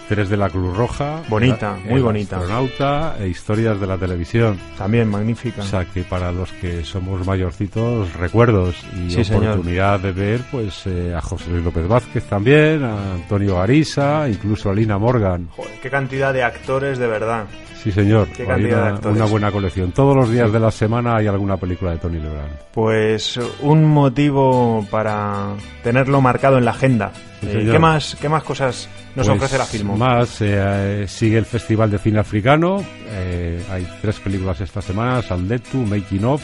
Tres 0.09 0.31
de 0.31 0.39
la 0.39 0.49
Cruz 0.49 0.75
Roja, 0.75 1.21
Bonita, 1.29 1.77
muy 1.85 1.97
El 1.97 2.03
bonita. 2.03 2.39
astronauta 2.39 3.17
e 3.21 3.29
historias 3.29 3.79
de 3.79 3.87
la 3.87 3.99
televisión. 3.99 4.59
También 4.79 5.07
magnífica. 5.07 5.61
O 5.61 5.65
sea 5.65 5.85
que 5.85 6.03
para 6.03 6.33
los 6.33 6.51
que 6.53 6.83
somos 6.83 7.27
mayorcitos, 7.27 8.15
recuerdos 8.15 8.75
y 8.97 9.11
Sí, 9.11 9.23
señor. 9.23 9.53
oportunidad 9.53 10.01
de 10.01 10.13
ver 10.13 10.41
pues 10.51 10.87
eh, 10.87 11.13
a 11.15 11.21
José 11.21 11.51
Luis 11.51 11.63
López 11.63 11.87
Vázquez 11.87 12.25
también, 12.25 12.85
a 12.85 13.15
Antonio 13.17 13.61
Arisa, 13.61 14.27
incluso 14.31 14.71
a 14.71 14.75
Lina 14.75 14.97
Morgan. 14.97 15.49
Joder, 15.55 15.73
qué 15.83 15.91
cantidad 15.91 16.33
de 16.33 16.43
actores 16.43 16.97
de 16.99 17.07
verdad. 17.07 17.45
Sí, 17.83 17.93
señor. 17.93 18.29
Qué 18.37 18.43
Hay 18.51 18.65
una, 18.65 18.99
una 19.05 19.25
buena 19.27 19.53
colección. 19.53 19.93
Todos 19.93 20.17
los 20.17 20.31
días 20.31 20.53
de 20.53 20.59
la 20.61 20.71
semana 20.71 21.17
hay 21.17 21.27
alguna 21.29 21.57
película 21.57 21.93
de 21.93 21.99
Tony 21.99 22.19
Leblanc. 22.19 22.51
Pues 22.73 23.39
un 23.61 23.85
motivo 23.85 24.85
para 24.91 25.55
tenerlo 25.85 26.21
marcado 26.21 26.59
en 26.59 26.65
la 26.65 26.73
agenda. 26.73 27.13
Sí, 27.41 27.47
Eh. 27.53 27.69
¿qué, 27.71 27.79
más, 27.79 28.17
¿Qué 28.21 28.29
más 28.29 28.43
cosas 28.43 28.89
nos 29.15 29.27
Pues, 29.29 29.37
ofrece 29.39 29.59
la 29.59 29.65
Filmo? 29.65 29.97
Más, 29.97 30.39
eh, 30.41 31.05
sigue 31.07 31.39
el 31.39 31.45
Festival 31.45 31.89
de 31.91 31.99
Cine 31.99 32.19
Africano. 32.19 32.85
eh, 33.11 33.63
hay 33.71 33.87
tres 34.03 34.19
películas 34.19 34.61
esta 34.61 34.83
semana: 34.83 35.23
Sandetu, 35.23 35.77
Making 35.79 36.25
Of. 36.25 36.43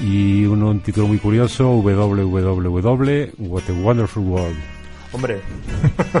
Y 0.00 0.46
uno, 0.46 0.70
un 0.70 0.80
título 0.80 1.08
muy 1.08 1.18
curioso: 1.18 1.64
WWW, 1.82 3.30
What 3.38 3.62
a 3.68 3.72
Wonderful 3.72 4.22
World. 4.22 4.56
Hombre, 5.12 5.40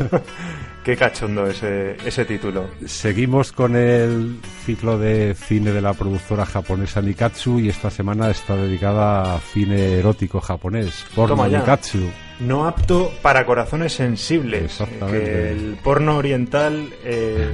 Qué 0.84 0.96
cachondo 0.96 1.46
ese, 1.46 1.96
ese 2.04 2.24
título. 2.24 2.66
Seguimos 2.86 3.52
con 3.52 3.76
el 3.76 4.40
ciclo 4.66 4.98
de 4.98 5.34
cine 5.34 5.70
de 5.70 5.80
la 5.80 5.92
productora 5.94 6.44
japonesa 6.44 7.00
Nikatsu 7.00 7.60
y 7.60 7.68
esta 7.68 7.88
semana 7.88 8.30
está 8.30 8.56
dedicada 8.56 9.36
a 9.36 9.38
cine 9.38 9.98
erótico 9.98 10.40
japonés, 10.40 11.04
porno. 11.14 11.46
Nikatsu. 11.46 12.00
No 12.40 12.66
apto 12.66 13.12
para 13.22 13.46
corazones 13.46 13.92
sensibles. 13.92 14.64
Exactamente. 14.64 15.24
Que 15.24 15.50
el 15.52 15.78
porno 15.84 16.16
oriental, 16.16 16.88
eh, 17.04 17.48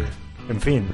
en 0.48 0.60
fin, 0.60 0.86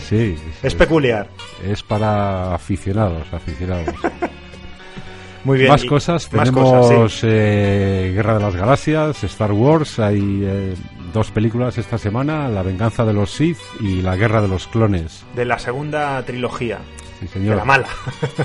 Sí, 0.00 0.36
es 0.62 0.74
peculiar. 0.74 1.28
es 1.64 1.82
para 1.82 2.54
aficionados, 2.54 3.26
aficionados. 3.32 3.94
Muy 5.44 5.58
bien. 5.58 5.70
Más 5.70 5.84
cosas, 5.84 6.30
más 6.32 6.50
tenemos 6.50 6.88
cosas, 6.88 7.12
sí. 7.20 7.26
eh, 7.30 8.12
Guerra 8.14 8.34
de 8.34 8.40
las 8.40 8.56
Galaxias, 8.56 9.22
Star 9.24 9.52
Wars, 9.52 9.98
hay 9.98 10.42
eh, 10.44 10.74
dos 11.18 11.32
películas 11.32 11.76
esta 11.78 11.98
semana, 11.98 12.48
La 12.48 12.62
venganza 12.62 13.04
de 13.04 13.12
los 13.12 13.32
Sith 13.32 13.58
y 13.80 14.02
La 14.02 14.14
guerra 14.14 14.40
de 14.40 14.46
los 14.46 14.68
clones. 14.68 15.24
De 15.34 15.44
la 15.44 15.58
segunda 15.58 16.22
trilogía. 16.24 16.78
Sí, 17.18 17.26
señor. 17.26 17.50
De 17.50 17.56
la 17.56 17.64
mala. 17.64 17.88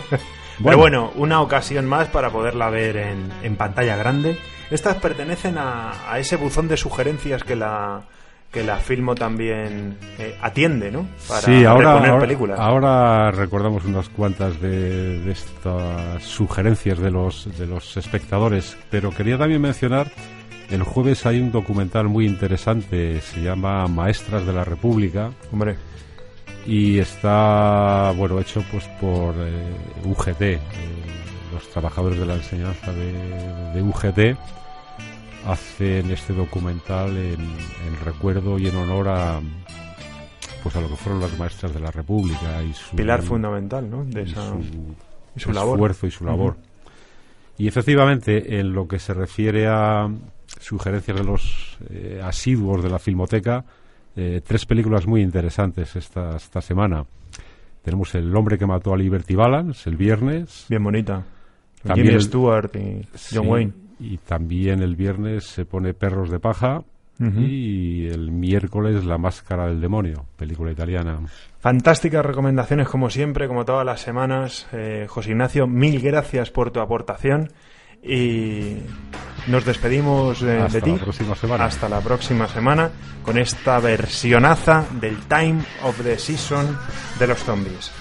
Pero 0.64 0.78
bueno, 0.80 1.12
una 1.16 1.42
ocasión 1.42 1.86
más 1.86 2.08
para 2.08 2.32
poderla 2.32 2.72
ver 2.72 2.98
en, 2.98 3.32
en 3.44 3.56
pantalla 3.58 3.96
grande. 3.96 4.40
Estas 4.72 4.96
pertenecen 4.96 5.60
a, 5.60 6.12
a 6.12 6.18
ese 6.18 6.36
buzón 6.36 6.68
de 6.68 6.78
sugerencias 6.78 7.44
que 7.44 7.56
la 7.56 8.06
que 8.52 8.64
la 8.64 8.78
Filmo 8.78 9.16
también 9.16 9.98
eh, 10.20 10.38
atiende, 10.40 10.92
¿no? 10.92 11.08
Para 11.28 11.42
sí, 11.42 11.66
ahora, 11.66 11.94
ahora, 11.94 12.20
películas. 12.20 12.60
ahora 12.60 13.32
recordamos 13.32 13.84
unas 13.84 14.10
cuantas 14.10 14.62
de, 14.62 15.22
de 15.22 15.32
estas 15.32 16.22
sugerencias 16.24 17.00
de 17.00 17.10
los, 17.10 17.50
de 17.58 17.66
los 17.66 17.98
espectadores, 17.98 18.78
pero 18.92 19.10
quería 19.10 19.40
también 19.40 19.60
mencionar, 19.60 20.12
el 20.74 20.82
jueves 20.82 21.26
hay 21.28 21.40
un 21.40 21.52
documental 21.52 22.10
muy 22.10 22.26
interesante, 22.26 23.22
se 23.22 23.42
llama 23.42 23.88
Maestras 23.88 24.44
de 24.46 24.54
la 24.54 24.64
República. 24.64 25.32
Hombre. 25.52 25.76
Y 26.66 26.98
está, 26.98 28.12
bueno, 28.18 28.40
hecho 28.40 28.64
pues 28.72 28.86
por 29.00 29.36
eh, 29.38 29.76
UGT, 30.04 30.42
eh, 30.42 30.60
los 31.54 31.70
trabajadores 31.70 32.20
de 32.20 32.26
la 32.26 32.36
enseñanza 32.36 32.92
de, 32.92 33.12
de 33.74 33.82
UGT 33.84 34.38
hacen 35.46 36.10
este 36.10 36.34
documental 36.34 37.18
en, 37.18 37.42
en 37.42 38.06
recuerdo 38.06 38.58
y 38.58 38.68
en 38.68 38.76
honor 38.76 39.10
a 39.10 39.42
pues 40.64 40.76
a 40.78 40.82
lo 40.82 40.88
que 40.88 40.96
fueron 40.96 41.22
las 41.22 41.38
maestras 41.38 41.74
de 41.74 41.82
la 41.82 41.92
República 41.92 42.64
y 42.64 42.74
su 42.74 42.96
Pilar 42.96 43.22
fundamental, 43.22 43.90
¿no? 43.90 44.06
De 44.06 44.24
esa, 44.24 44.48
su, 44.48 44.62
y 45.36 45.40
su 45.40 45.52
labor. 45.52 45.76
esfuerzo 45.76 46.08
y 46.08 46.12
su 46.12 46.24
labor. 46.26 46.56
Y 47.58 47.68
efectivamente, 47.68 48.60
en 48.60 48.74
lo 48.74 48.88
que 48.88 48.98
se 48.98 49.14
refiere 49.14 49.68
a 49.68 50.10
sugerencias 50.60 51.18
de 51.18 51.24
los 51.24 51.78
eh, 51.90 52.20
asiduos 52.24 52.84
de 52.84 52.90
la 52.90 53.00
filmoteca, 53.00 53.64
eh, 54.16 54.42
tres 54.46 54.66
películas 54.66 55.08
muy 55.08 55.22
interesantes 55.22 55.96
esta, 55.96 56.36
esta 56.38 56.62
semana. 56.62 57.06
Tenemos 57.82 58.14
El 58.16 58.36
hombre 58.36 58.58
que 58.58 58.66
mató 58.66 58.94
a 58.94 58.98
Liberty 58.98 59.36
Balance 59.36 59.90
el 59.90 59.98
viernes. 59.98 60.66
Bien 60.70 60.84
bonita. 60.84 61.24
También 61.84 62.08
Jimmy 62.08 62.16
el- 62.18 62.22
Stewart 62.24 62.72
y 62.76 63.02
John 63.12 63.16
Sí, 63.16 63.38
Wayne. 63.40 63.74
Y 64.00 64.18
también 64.18 64.82
el 64.82 64.96
viernes 64.96 65.44
se 65.46 65.66
pone 65.66 65.94
Perros 65.94 66.30
de 66.30 66.40
Paja. 66.40 66.84
Y 67.20 68.08
el 68.08 68.32
miércoles 68.32 69.06
La 69.06 69.18
Máscara 69.18 69.68
del 69.68 69.80
Demonio, 69.80 70.26
película 70.36 70.72
italiana. 70.74 71.20
Fantásticas 71.60 72.26
recomendaciones 72.26 72.90
como 72.90 73.10
siempre, 73.10 73.48
como 73.48 73.64
todas 73.64 73.86
las 73.86 74.02
semanas. 74.02 74.68
Eh, 74.74 75.06
José 75.08 75.32
Ignacio, 75.32 75.66
mil 75.66 76.02
gracias 76.02 76.50
por 76.52 76.72
tu 76.72 76.82
aportación 76.82 77.50
y 78.04 78.78
nos 79.48 79.66
despedimos 79.66 80.42
de, 80.42 80.62
Hasta 80.62 80.78
de 80.80 80.82
ti. 80.82 80.92
la 80.92 81.04
próxima 81.04 81.36
semana. 81.36 81.66
Hasta 81.66 81.90
la 81.90 82.02
próxima 82.02 82.48
semana 82.48 82.90
con 83.24 83.38
esta 83.38 83.80
versionaza 83.80 84.86
del 85.00 85.18
Time 85.28 85.64
of 85.84 86.02
the 86.04 86.18
Season 86.18 86.78
de 87.20 87.28
los 87.28 87.40
zombies. 87.40 87.92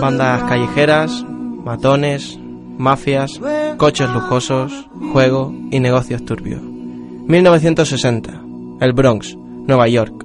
Bandas 0.00 0.42
callejeras, 0.44 1.22
matones, 1.64 2.38
mafias, 2.78 3.38
coches 3.76 4.08
lujosos, 4.08 4.72
juego 5.12 5.54
y 5.70 5.80
negocios 5.80 6.24
turbios. 6.24 6.62
1960. 6.62 8.42
El 8.80 8.92
Bronx, 8.94 9.36
Nueva 9.36 9.86
York. 9.88 10.24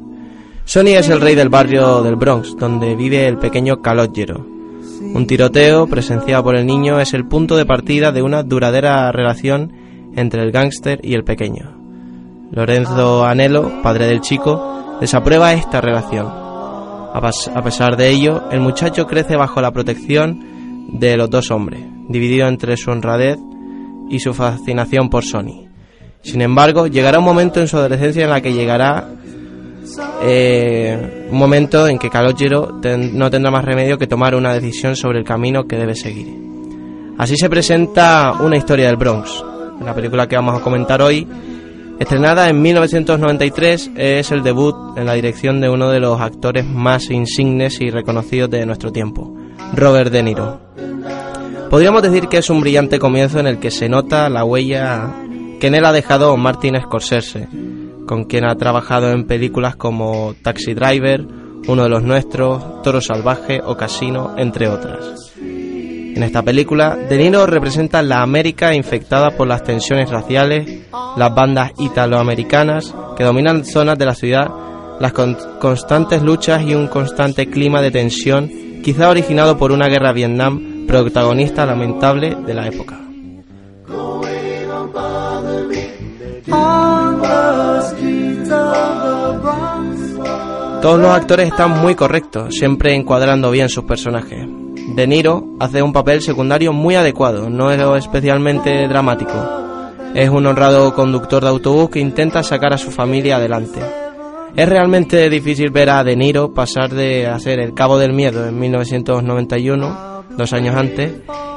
Sonny 0.63 0.91
es 0.91 1.09
el 1.09 1.19
rey 1.19 1.35
del 1.35 1.49
barrio 1.49 2.01
del 2.01 2.15
Bronx, 2.15 2.55
donde 2.55 2.95
vive 2.95 3.27
el 3.27 3.37
pequeño 3.37 3.81
Calogero. 3.81 4.45
Un 5.01 5.27
tiroteo 5.27 5.87
presenciado 5.87 6.43
por 6.43 6.55
el 6.55 6.65
niño 6.65 7.01
es 7.01 7.13
el 7.13 7.27
punto 7.27 7.57
de 7.57 7.65
partida 7.65 8.13
de 8.13 8.21
una 8.21 8.43
duradera 8.43 9.11
relación 9.11 9.73
entre 10.15 10.43
el 10.43 10.51
gángster 10.51 11.01
y 11.03 11.13
el 11.13 11.25
pequeño. 11.25 11.77
Lorenzo 12.51 13.25
Anelo, 13.25 13.81
padre 13.83 14.07
del 14.07 14.21
chico, 14.21 14.97
desaprueba 15.01 15.53
esta 15.53 15.81
relación. 15.81 16.46
A 17.17 17.63
pesar 17.63 17.97
de 17.97 18.09
ello, 18.09 18.43
el 18.51 18.59
muchacho 18.59 19.07
crece 19.07 19.35
bajo 19.35 19.61
la 19.61 19.71
protección 19.71 20.89
de 20.93 21.17
los 21.17 21.29
dos 21.29 21.51
hombres, 21.51 21.81
dividido 22.07 22.47
entre 22.47 22.77
su 22.77 22.91
honradez 22.91 23.37
y 24.09 24.19
su 24.19 24.33
fascinación 24.33 25.09
por 25.09 25.23
Sonny. 25.23 25.67
Sin 26.21 26.41
embargo, 26.41 26.87
llegará 26.87 27.19
un 27.19 27.25
momento 27.25 27.59
en 27.59 27.67
su 27.67 27.77
adolescencia 27.77 28.23
en 28.23 28.29
la 28.29 28.41
que 28.41 28.53
llegará 28.53 29.07
eh, 30.21 31.27
un 31.31 31.37
momento 31.37 31.87
en 31.87 31.97
que 31.97 32.09
Calogero 32.09 32.79
no 33.13 33.29
tendrá 33.29 33.51
más 33.51 33.65
remedio 33.65 33.97
que 33.97 34.07
tomar 34.07 34.35
una 34.35 34.53
decisión 34.53 34.95
sobre 34.95 35.19
el 35.19 35.25
camino 35.25 35.65
que 35.65 35.77
debe 35.77 35.95
seguir. 35.95 36.27
Así 37.17 37.35
se 37.35 37.49
presenta 37.49 38.33
una 38.39 38.57
historia 38.57 38.87
del 38.87 38.97
Bronx. 38.97 39.43
La 39.83 39.93
película 39.93 40.27
que 40.27 40.35
vamos 40.35 40.59
a 40.59 40.63
comentar 40.63 41.01
hoy, 41.01 41.27
estrenada 41.99 42.49
en 42.49 42.61
1993, 42.61 43.91
es 43.95 44.31
el 44.31 44.43
debut 44.43 44.75
en 44.97 45.05
la 45.05 45.13
dirección 45.13 45.61
de 45.61 45.69
uno 45.69 45.89
de 45.89 45.99
los 45.99 46.19
actores 46.21 46.65
más 46.65 47.09
insignes 47.09 47.81
y 47.81 47.89
reconocidos 47.89 48.49
de 48.49 48.65
nuestro 48.65 48.91
tiempo, 48.91 49.35
Robert 49.73 50.11
De 50.11 50.23
Niro. 50.23 50.59
Podríamos 51.69 52.01
decir 52.01 52.27
que 52.27 52.37
es 52.37 52.49
un 52.49 52.61
brillante 52.61 52.99
comienzo 52.99 53.39
en 53.39 53.47
el 53.47 53.59
que 53.59 53.71
se 53.71 53.89
nota 53.89 54.29
la 54.29 54.45
huella 54.45 55.13
que 55.59 55.67
en 55.67 55.75
él 55.75 55.85
ha 55.85 55.91
dejado 55.91 56.37
Martin 56.37 56.79
Scorsese, 56.81 57.47
con 58.05 58.25
quien 58.25 58.45
ha 58.45 58.55
trabajado 58.55 59.11
en 59.11 59.25
películas 59.25 59.75
como 59.75 60.35
Taxi 60.41 60.73
Driver, 60.73 61.25
Uno 61.67 61.83
de 61.83 61.89
los 61.89 62.03
Nuestros, 62.03 62.81
Toro 62.83 63.01
Salvaje 63.01 63.59
o 63.63 63.75
Casino, 63.75 64.35
entre 64.37 64.69
otras. 64.69 65.26
En 66.17 66.23
esta 66.23 66.41
película, 66.41 66.95
De 66.95 67.15
Niro 67.15 67.45
representa 67.45 68.01
la 68.01 68.23
América 68.23 68.73
infectada 68.73 69.29
por 69.29 69.47
las 69.47 69.63
tensiones 69.63 70.09
raciales, 70.09 70.87
las 71.15 71.35
bandas 71.35 71.73
italoamericanas 71.77 72.91
que 73.15 73.23
dominan 73.23 73.63
zonas 73.63 73.99
de 73.99 74.05
la 74.07 74.15
ciudad, 74.15 74.49
las 74.99 75.13
constantes 75.13 76.23
luchas 76.23 76.63
y 76.63 76.73
un 76.73 76.87
constante 76.87 77.45
clima 77.51 77.83
de 77.83 77.91
tensión, 77.91 78.49
quizá 78.83 79.09
originado 79.09 79.59
por 79.59 79.71
una 79.71 79.89
guerra 79.89 80.11
Vietnam 80.11 80.87
protagonista 80.87 81.67
lamentable 81.67 82.33
de 82.33 82.53
la 82.55 82.65
época. 82.65 82.99
Todos 90.81 90.99
los 90.99 91.11
actores 91.11 91.49
están 91.49 91.79
muy 91.79 91.93
correctos, 91.93 92.55
siempre 92.55 92.95
encuadrando 92.95 93.51
bien 93.51 93.69
sus 93.69 93.83
personajes. 93.83 94.66
De 94.87 95.05
Niro 95.05 95.43
hace 95.59 95.81
un 95.81 95.91
papel 95.91 96.21
secundario 96.21 96.71
muy 96.71 96.95
adecuado, 96.95 97.49
no 97.49 97.71
es 97.71 97.81
especialmente 97.97 98.87
dramático. 98.87 99.33
Es 100.15 100.29
un 100.29 100.45
honrado 100.45 100.95
conductor 100.95 101.43
de 101.43 101.49
autobús 101.49 101.89
que 101.89 101.99
intenta 101.99 102.41
sacar 102.41 102.73
a 102.73 102.77
su 102.77 102.89
familia 102.89 103.35
adelante. 103.35 103.81
Es 104.55 104.67
realmente 104.67 105.29
difícil 105.29 105.71
ver 105.71 105.89
a 105.89 106.03
De 106.03 106.15
Niro 106.15 106.53
pasar 106.53 106.93
de 106.93 107.27
hacer 107.27 107.59
El 107.59 107.73
Cabo 107.73 107.97
del 107.97 108.13
Miedo 108.13 108.47
en 108.47 108.57
1991, 108.57 110.23
dos 110.37 110.53
años 110.53 110.75
antes, 110.75 111.11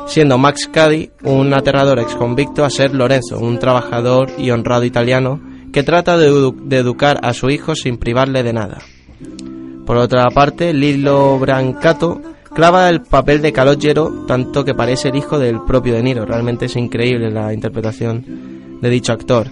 siendo 0.06 0.36
Max 0.36 0.68
Cady 0.70 1.10
un 1.22 1.54
aterrador 1.54 2.00
exconvicto 2.00 2.64
a 2.64 2.70
ser 2.70 2.94
Lorenzo, 2.94 3.38
un 3.38 3.58
trabajador 3.58 4.30
y 4.38 4.50
honrado 4.50 4.84
italiano 4.84 5.40
que 5.72 5.84
trata 5.84 6.18
de, 6.18 6.26
educar 6.70 7.20
a 7.22 7.32
su 7.32 7.48
hijo 7.48 7.76
sin 7.76 7.96
privarle 7.96 8.42
de 8.42 8.52
nada. 8.52 8.78
Por 9.86 9.96
otra 9.96 10.28
parte, 10.30 10.74
Lilo 10.74 11.38
Brancato 11.38 12.20
clava 12.54 12.88
el 12.88 13.02
papel 13.02 13.42
de 13.42 13.52
Calogero 13.52 14.24
tanto 14.26 14.64
que 14.64 14.74
parece 14.74 15.08
el 15.08 15.16
hijo 15.16 15.38
del 15.38 15.62
propio 15.62 15.94
De 15.94 16.02
Niro. 16.02 16.24
Realmente 16.24 16.66
es 16.66 16.76
increíble 16.76 17.30
la 17.30 17.52
interpretación 17.52 18.78
de 18.80 18.90
dicho 18.90 19.12
actor. 19.12 19.48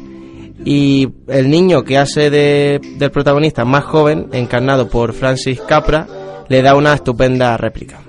Y 0.64 1.08
el 1.28 1.48
niño 1.50 1.84
que 1.84 1.98
hace 1.98 2.30
de, 2.30 2.80
del 2.98 3.10
protagonista 3.10 3.64
más 3.64 3.84
joven, 3.84 4.28
encarnado 4.32 4.88
por 4.88 5.12
Francis 5.12 5.60
Capra, 5.60 6.06
le 6.48 6.62
da 6.62 6.74
una 6.74 6.94
estupenda 6.94 7.56
réplica. 7.56 8.00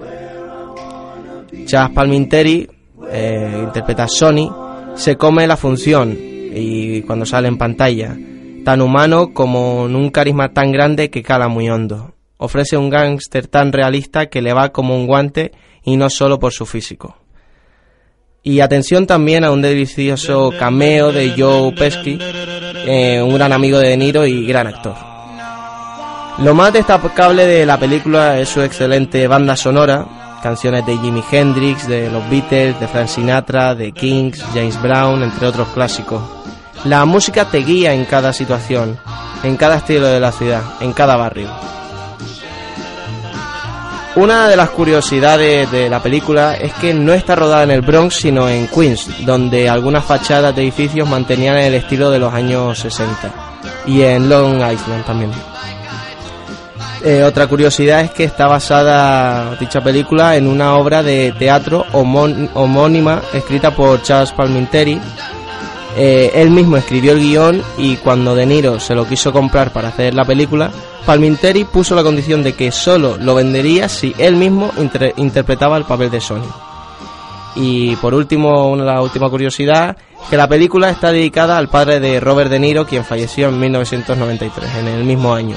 Chas 1.66 1.92
Palminteri 1.92 2.68
eh, 3.12 3.62
interpreta 3.64 4.04
a 4.04 4.08
Sony, 4.08 4.50
se 4.96 5.16
come 5.16 5.46
la 5.46 5.58
función 5.58 6.18
y 6.18 7.02
cuando 7.04 7.26
sale 7.26 7.48
en 7.48 7.58
pantalla, 7.58 8.18
tan 8.66 8.82
humano 8.82 9.34
como 9.34 9.86
en 9.86 9.96
un 9.96 10.10
carisma 10.10 10.50
tan 10.50 10.72
grande 10.72 11.10
que 11.10 11.22
cala 11.22 11.48
muy 11.48 11.70
hondo. 11.70 12.16
Ofrece 12.42 12.78
un 12.78 12.90
gángster 12.90 13.48
tan 13.48 13.74
realista 13.74 14.28
que 14.28 14.42
le 14.42 14.54
va 14.54 14.70
como 14.70 14.96
un 14.96 15.08
guante 15.08 15.52
y 15.84 15.98
no 15.98 16.10
solo 16.10 16.40
por 16.40 16.54
su 16.54 16.66
físico. 16.66 17.18
Y 18.42 18.62
atención 18.62 19.06
también 19.06 19.44
a 19.44 19.52
un 19.52 19.62
delicioso 19.62 20.52
cameo 20.58 21.12
de 21.12 21.34
Joe 21.38 21.74
Pesci, 21.74 22.18
eh, 22.88 23.22
un 23.22 23.34
gran 23.36 23.52
amigo 23.52 23.78
de 23.78 23.90
De 23.90 23.98
Niro 23.98 24.26
y 24.26 24.48
gran 24.48 24.68
actor. 24.68 24.96
Lo 26.38 26.56
más 26.56 26.72
destacable 26.72 27.46
de 27.46 27.66
la 27.66 27.78
película 27.78 28.40
es 28.40 28.48
su 28.48 28.62
excelente 28.62 29.28
banda 29.28 29.58
sonora, 29.58 30.40
canciones 30.42 30.86
de 30.86 30.98
Jimi 30.98 31.22
Hendrix, 31.30 31.90
de 31.90 32.10
los 32.10 32.30
Beatles, 32.30 32.80
de 32.80 32.88
Frank 32.88 33.08
Sinatra, 33.08 33.76
de 33.76 33.92
Kings, 33.92 34.42
James 34.54 34.82
Brown, 34.82 35.22
entre 35.22 35.46
otros 35.46 35.68
clásicos. 35.74 36.24
La 36.86 37.04
música 37.04 37.44
te 37.44 37.58
guía 37.58 37.94
en 37.94 38.06
cada 38.06 38.32
situación, 38.32 38.98
en 39.44 39.58
cada 39.58 39.76
estilo 39.76 40.08
de 40.08 40.22
la 40.22 40.32
ciudad, 40.32 40.64
en 40.80 40.94
cada 40.94 41.18
barrio. 41.18 41.50
Una 44.20 44.50
de 44.50 44.58
las 44.58 44.72
curiosidades 44.72 45.72
de 45.72 45.90
la 45.90 46.04
película 46.04 46.54
es 46.56 46.74
que 46.74 46.94
no 46.94 47.14
está 47.14 47.36
rodada 47.36 47.64
en 47.64 47.72
el 47.72 47.80
Bronx, 47.80 48.16
sino 48.16 48.50
en 48.50 48.68
Queens, 48.68 49.26
donde 49.26 49.70
algunas 49.70 50.04
fachadas 50.04 50.54
de 50.54 50.62
edificios 50.62 51.08
mantenían 51.08 51.56
el 51.56 51.76
estilo 51.76 52.12
de 52.12 52.20
los 52.20 52.34
años 52.34 52.78
60, 52.78 53.32
y 53.86 54.02
en 54.02 54.28
Long 54.28 54.56
Island 54.56 55.06
también. 55.06 55.32
Eh, 57.02 57.24
otra 57.24 57.48
curiosidad 57.48 58.02
es 58.02 58.12
que 58.12 58.26
está 58.26 58.48
basada 58.48 59.56
dicha 59.56 59.80
película 59.80 60.36
en 60.36 60.48
una 60.48 60.76
obra 60.76 61.02
de 61.02 61.34
teatro 61.40 61.86
homónima 61.94 63.22
escrita 63.32 63.74
por 63.74 64.02
Charles 64.02 64.34
Palminteri, 64.34 65.00
eh, 65.98 66.32
él 66.36 66.52
mismo 66.52 66.78
escribió 66.78 67.14
el 67.14 67.20
guion 67.20 67.64
y 67.78 67.98
cuando 67.98 68.36
De 68.36 68.46
Niro 68.46 68.80
se 68.80 68.96
lo 68.96 69.08
quiso 69.08 69.32
comprar 69.34 69.74
para 69.74 69.90
hacer 69.90 70.14
la 70.14 70.26
película, 70.26 70.72
Palminteri 71.06 71.64
puso 71.64 71.96
la 71.96 72.04
condición 72.04 72.44
de 72.44 72.54
que 72.54 72.72
solo 72.72 73.18
lo 73.18 73.36
vendería 73.36 73.90
si 73.90 74.14
él 74.18 74.36
mismo 74.36 74.72
interpretaba 75.18 75.78
el 75.78 75.86
papel 75.86 76.12
de 76.12 76.22
Sony. 76.22 76.48
Y 77.56 77.96
por 77.96 78.14
último, 78.14 78.70
una 78.70 79.02
última 79.02 79.30
curiosidad, 79.30 79.98
que 80.30 80.38
la 80.38 80.48
película 80.48 80.90
está 80.90 81.12
dedicada 81.12 81.58
al 81.58 81.68
padre 81.68 82.00
de 82.00 82.20
Robert 82.20 82.52
De 82.52 82.60
Niro, 82.60 82.86
quien 82.86 83.04
falleció 83.04 83.50
en 83.50 83.60
1993, 83.60 84.70
en 84.80 84.88
el 84.88 85.04
mismo 85.04 85.34
año. 85.34 85.56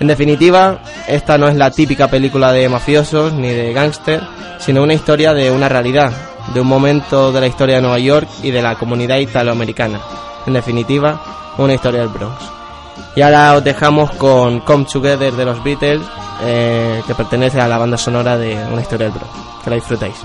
En 0.00 0.06
definitiva, 0.06 0.80
esta 1.08 1.38
no 1.38 1.48
es 1.48 1.56
la 1.56 1.70
típica 1.70 2.08
película 2.08 2.52
de 2.52 2.68
mafiosos 2.68 3.32
ni 3.32 3.48
de 3.48 3.72
gángster, 3.72 4.20
sino 4.58 4.82
una 4.82 4.94
historia 4.94 5.32
de 5.32 5.50
una 5.50 5.68
realidad, 5.68 6.12
de 6.52 6.60
un 6.60 6.66
momento 6.66 7.32
de 7.32 7.40
la 7.40 7.46
historia 7.46 7.76
de 7.76 7.82
Nueva 7.82 7.98
York 7.98 8.28
y 8.42 8.50
de 8.50 8.62
la 8.62 8.76
comunidad 8.76 9.18
italoamericana. 9.18 10.00
En 10.46 10.52
definitiva, 10.52 11.20
una 11.58 11.74
historia 11.74 12.00
del 12.00 12.08
Bronx. 12.08 12.42
Y 13.14 13.22
ahora 13.22 13.54
os 13.54 13.64
dejamos 13.64 14.10
con 14.12 14.60
Come 14.60 14.86
Together 14.90 15.32
de 15.32 15.44
los 15.44 15.62
Beatles, 15.62 16.02
eh, 16.42 17.02
que 17.06 17.14
pertenece 17.14 17.60
a 17.60 17.68
la 17.68 17.78
banda 17.78 17.96
sonora 17.96 18.36
de 18.36 18.54
Una 18.70 18.80
historia 18.80 19.08
del 19.08 19.18
Bronx. 19.18 19.34
Que 19.62 19.70
la 19.70 19.76
disfrutéis. 19.76 20.16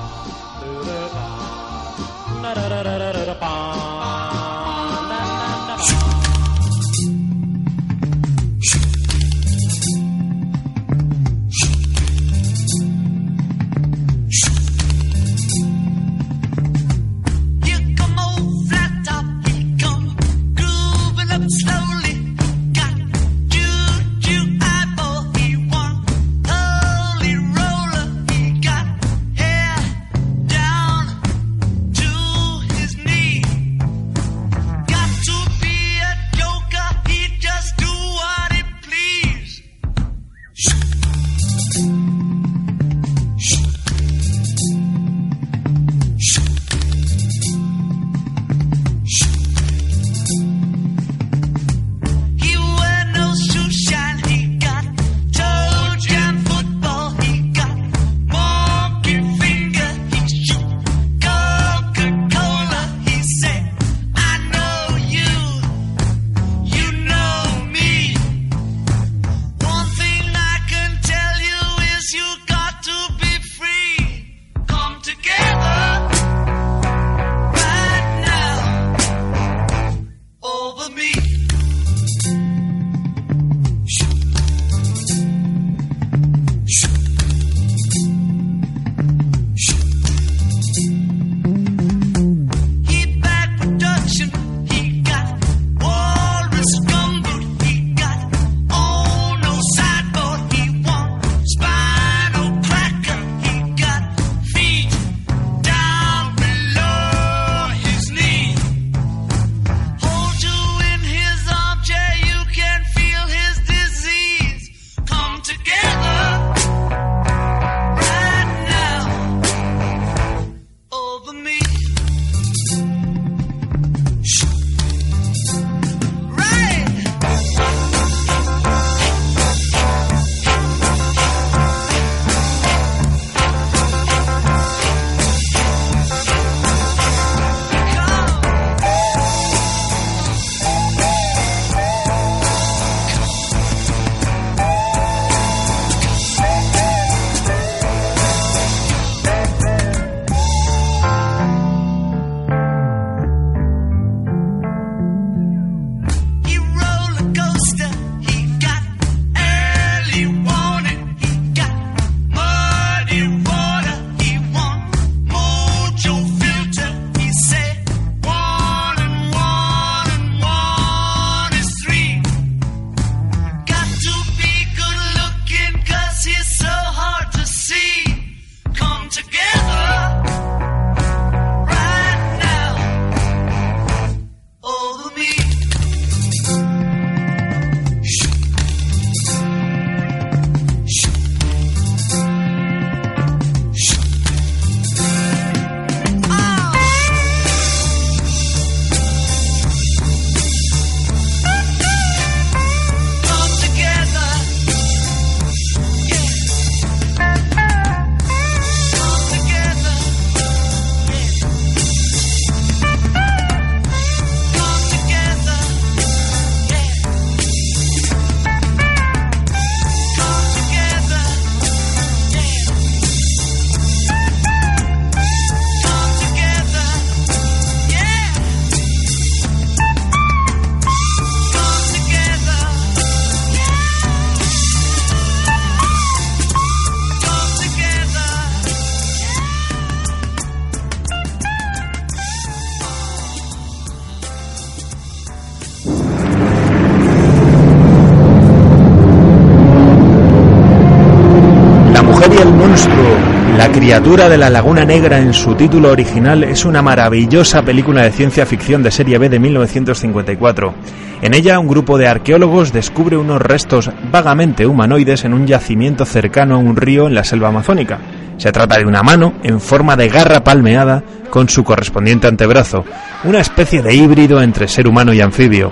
La 254.17 254.23
criatura 254.23 254.35
de 254.35 254.43
la 254.45 254.49
Laguna 254.49 254.83
Negra 254.83 255.19
en 255.19 255.31
su 255.31 255.53
título 255.53 255.91
original 255.91 256.43
es 256.43 256.65
una 256.65 256.81
maravillosa 256.81 257.61
película 257.61 258.01
de 258.01 258.11
ciencia 258.11 258.47
ficción 258.47 258.81
de 258.81 258.89
serie 258.89 259.19
B 259.19 259.29
de 259.29 259.37
1954. 259.37 260.73
En 261.21 261.35
ella 261.35 261.59
un 261.59 261.67
grupo 261.67 261.99
de 261.99 262.07
arqueólogos 262.07 262.73
descubre 262.73 263.15
unos 263.15 263.39
restos 263.39 263.91
vagamente 264.11 264.65
humanoides 264.65 265.23
en 265.23 265.35
un 265.35 265.45
yacimiento 265.45 266.03
cercano 266.03 266.55
a 266.55 266.57
un 266.57 266.75
río 266.75 267.05
en 267.05 267.13
la 267.13 267.23
selva 267.23 267.49
amazónica. 267.49 267.99
Se 268.37 268.51
trata 268.51 268.79
de 268.79 268.85
una 268.85 269.03
mano 269.03 269.33
en 269.43 269.61
forma 269.61 269.95
de 269.95 270.09
garra 270.09 270.43
palmeada 270.43 271.03
con 271.29 271.47
su 271.47 271.63
correspondiente 271.63 272.25
antebrazo, 272.25 272.85
una 273.23 273.39
especie 273.39 273.83
de 273.83 273.93
híbrido 273.93 274.41
entre 274.41 274.67
ser 274.67 274.87
humano 274.87 275.13
y 275.13 275.21
anfibio. 275.21 275.71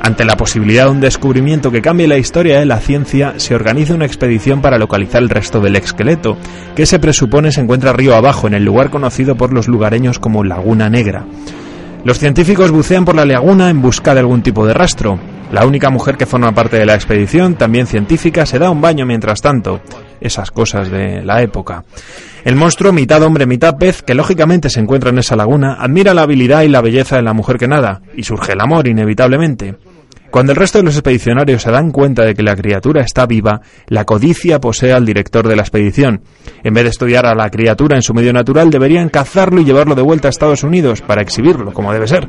Ante 0.00 0.24
la 0.24 0.36
posibilidad 0.36 0.84
de 0.84 0.90
un 0.90 1.00
descubrimiento 1.00 1.70
que 1.70 1.82
cambie 1.82 2.08
la 2.08 2.18
historia 2.18 2.58
de 2.58 2.66
la 2.66 2.78
ciencia, 2.78 3.34
se 3.36 3.54
organiza 3.54 3.94
una 3.94 4.06
expedición 4.06 4.62
para 4.62 4.78
localizar 4.78 5.22
el 5.22 5.28
resto 5.28 5.60
del 5.60 5.76
esqueleto, 5.76 6.36
que 6.74 6.86
se 6.86 6.98
presupone 6.98 7.52
se 7.52 7.60
encuentra 7.60 7.92
río 7.92 8.14
abajo, 8.14 8.46
en 8.46 8.54
el 8.54 8.64
lugar 8.64 8.90
conocido 8.90 9.36
por 9.36 9.52
los 9.52 9.68
lugareños 9.68 10.18
como 10.18 10.44
Laguna 10.44 10.88
Negra. 10.88 11.26
Los 12.04 12.18
científicos 12.18 12.70
bucean 12.70 13.04
por 13.04 13.16
la 13.16 13.24
laguna 13.24 13.70
en 13.70 13.82
busca 13.82 14.14
de 14.14 14.20
algún 14.20 14.42
tipo 14.42 14.66
de 14.66 14.72
rastro. 14.72 15.18
La 15.50 15.66
única 15.66 15.90
mujer 15.90 16.16
que 16.16 16.26
forma 16.26 16.52
parte 16.52 16.78
de 16.78 16.86
la 16.86 16.94
expedición, 16.94 17.54
también 17.54 17.86
científica, 17.86 18.46
se 18.46 18.58
da 18.58 18.70
un 18.70 18.80
baño 18.80 19.04
mientras 19.04 19.40
tanto. 19.40 19.80
Esas 20.20 20.50
cosas 20.50 20.90
de 20.90 21.22
la 21.24 21.42
época. 21.42 21.84
El 22.44 22.54
monstruo, 22.54 22.92
mitad 22.92 23.22
hombre, 23.22 23.46
mitad 23.46 23.76
pez, 23.76 24.02
que 24.02 24.14
lógicamente 24.14 24.70
se 24.70 24.80
encuentra 24.80 25.10
en 25.10 25.18
esa 25.18 25.36
laguna, 25.36 25.76
admira 25.80 26.14
la 26.14 26.22
habilidad 26.22 26.62
y 26.62 26.68
la 26.68 26.82
belleza 26.82 27.16
de 27.16 27.22
la 27.22 27.32
mujer 27.32 27.58
que 27.58 27.68
nada, 27.68 28.00
y 28.14 28.22
surge 28.22 28.52
el 28.52 28.60
amor 28.60 28.86
inevitablemente. 28.86 29.76
Cuando 30.30 30.52
el 30.52 30.56
resto 30.56 30.78
de 30.78 30.84
los 30.84 30.94
expedicionarios 30.94 31.62
se 31.62 31.70
dan 31.70 31.90
cuenta 31.90 32.24
de 32.24 32.34
que 32.34 32.42
la 32.42 32.54
criatura 32.54 33.02
está 33.02 33.24
viva, 33.24 33.62
la 33.86 34.04
codicia 34.04 34.60
posee 34.60 34.92
al 34.92 35.06
director 35.06 35.48
de 35.48 35.56
la 35.56 35.62
expedición. 35.62 36.22
En 36.62 36.74
vez 36.74 36.84
de 36.84 36.90
estudiar 36.90 37.24
a 37.24 37.34
la 37.34 37.50
criatura 37.50 37.96
en 37.96 38.02
su 38.02 38.12
medio 38.12 38.32
natural, 38.32 38.70
deberían 38.70 39.08
cazarlo 39.08 39.60
y 39.60 39.64
llevarlo 39.64 39.94
de 39.94 40.02
vuelta 40.02 40.28
a 40.28 40.30
Estados 40.30 40.64
Unidos 40.64 41.00
para 41.00 41.22
exhibirlo, 41.22 41.72
como 41.72 41.92
debe 41.92 42.06
ser. 42.06 42.28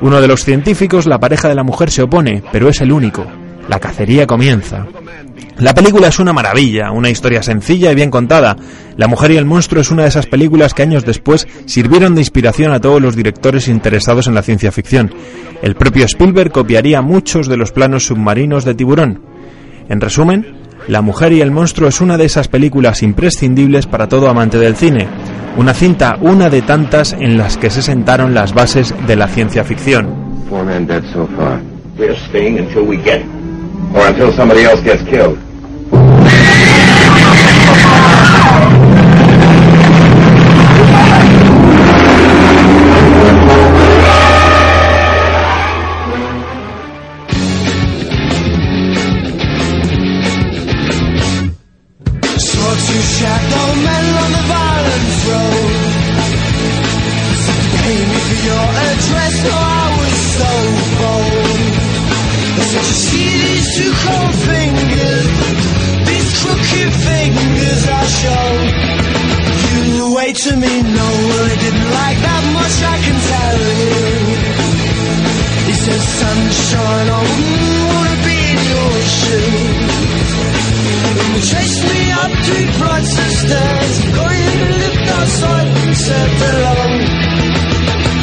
Uno 0.00 0.20
de 0.20 0.28
los 0.28 0.44
científicos, 0.44 1.06
la 1.06 1.20
pareja 1.20 1.48
de 1.48 1.54
la 1.54 1.62
mujer, 1.62 1.90
se 1.90 2.02
opone, 2.02 2.42
pero 2.52 2.68
es 2.68 2.80
el 2.80 2.90
único. 2.90 3.24
La 3.68 3.78
cacería 3.78 4.26
comienza. 4.26 4.86
La 5.58 5.74
película 5.74 6.08
es 6.08 6.20
una 6.20 6.32
maravilla, 6.32 6.92
una 6.92 7.10
historia 7.10 7.42
sencilla 7.42 7.90
y 7.90 7.94
bien 7.96 8.10
contada. 8.10 8.56
La 8.96 9.08
mujer 9.08 9.32
y 9.32 9.36
el 9.36 9.44
monstruo 9.44 9.82
es 9.82 9.90
una 9.90 10.02
de 10.02 10.08
esas 10.08 10.26
películas 10.26 10.72
que 10.72 10.82
años 10.82 11.04
después 11.04 11.48
sirvieron 11.66 12.14
de 12.14 12.20
inspiración 12.20 12.72
a 12.72 12.80
todos 12.80 13.02
los 13.02 13.16
directores 13.16 13.66
interesados 13.66 14.28
en 14.28 14.34
la 14.34 14.42
ciencia 14.42 14.70
ficción. 14.70 15.12
El 15.62 15.74
propio 15.74 16.04
Spielberg 16.04 16.52
copiaría 16.52 17.02
muchos 17.02 17.48
de 17.48 17.56
los 17.56 17.72
planos 17.72 18.06
submarinos 18.06 18.64
de 18.64 18.74
Tiburón. 18.74 19.22
En 19.88 20.00
resumen, 20.00 20.56
La 20.86 21.02
mujer 21.02 21.32
y 21.34 21.42
el 21.42 21.50
monstruo 21.50 21.88
es 21.90 22.00
una 22.00 22.16
de 22.16 22.24
esas 22.24 22.48
películas 22.48 23.02
imprescindibles 23.02 23.86
para 23.86 24.08
todo 24.08 24.30
amante 24.30 24.58
del 24.58 24.74
cine. 24.74 25.06
Una 25.58 25.74
cinta, 25.74 26.16
una 26.22 26.48
de 26.48 26.62
tantas 26.62 27.12
en 27.12 27.36
las 27.36 27.58
que 27.58 27.68
se 27.68 27.82
sentaron 27.82 28.32
las 28.32 28.54
bases 28.54 28.94
de 29.06 29.16
la 29.16 29.28
ciencia 29.28 29.64
ficción. 29.64 30.08
to 70.48 70.56
me, 70.56 70.74
no, 70.80 71.08
well, 71.28 71.44
I 71.44 71.56
didn't 71.60 71.90
like 72.00 72.18
that 72.24 72.44
much, 72.56 72.76
I 72.80 72.96
can 73.04 73.16
tell 73.32 73.58
you. 73.68 74.40
He 75.68 75.74
says, 75.84 76.02
sunshine, 76.20 77.08
I 77.12 77.20
wouldn't 77.28 77.84
wanna 77.92 78.16
be 78.24 78.38
in 78.54 78.60
your 78.72 78.94
shoes. 79.18 80.30
And 81.20 81.30
he 81.36 81.40
chased 81.52 81.82
me 81.90 82.00
up 82.22 82.32
three 82.48 82.68
flights 82.80 83.12
of 83.24 83.30
stairs, 83.44 83.94
going 84.20 84.48
to 84.56 84.66
lift 84.84 85.06
outside 85.18 85.68
and 85.68 85.96
said 86.06 86.30
hello. 86.40 86.76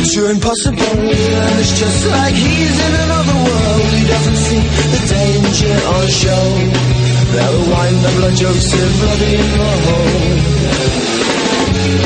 But 0.02 0.10
you're 0.16 0.32
impossible, 0.32 0.98
and 1.06 1.54
it's 1.62 1.74
just 1.78 2.02
like 2.10 2.34
he's 2.34 2.78
in 2.88 2.94
another 3.06 3.38
world. 3.46 3.90
He 4.00 4.04
doesn't 4.14 4.40
see 4.48 4.64
the 4.94 5.02
danger 5.14 5.78
on 5.94 6.06
show. 6.10 7.05
They'll 7.36 7.70
wind 7.70 7.98
the 8.00 8.12
blood 8.16 8.36
Joseph, 8.36 9.04
in 9.04 9.34
in 9.36 9.48
the 9.60 9.72
hole. 9.86 10.36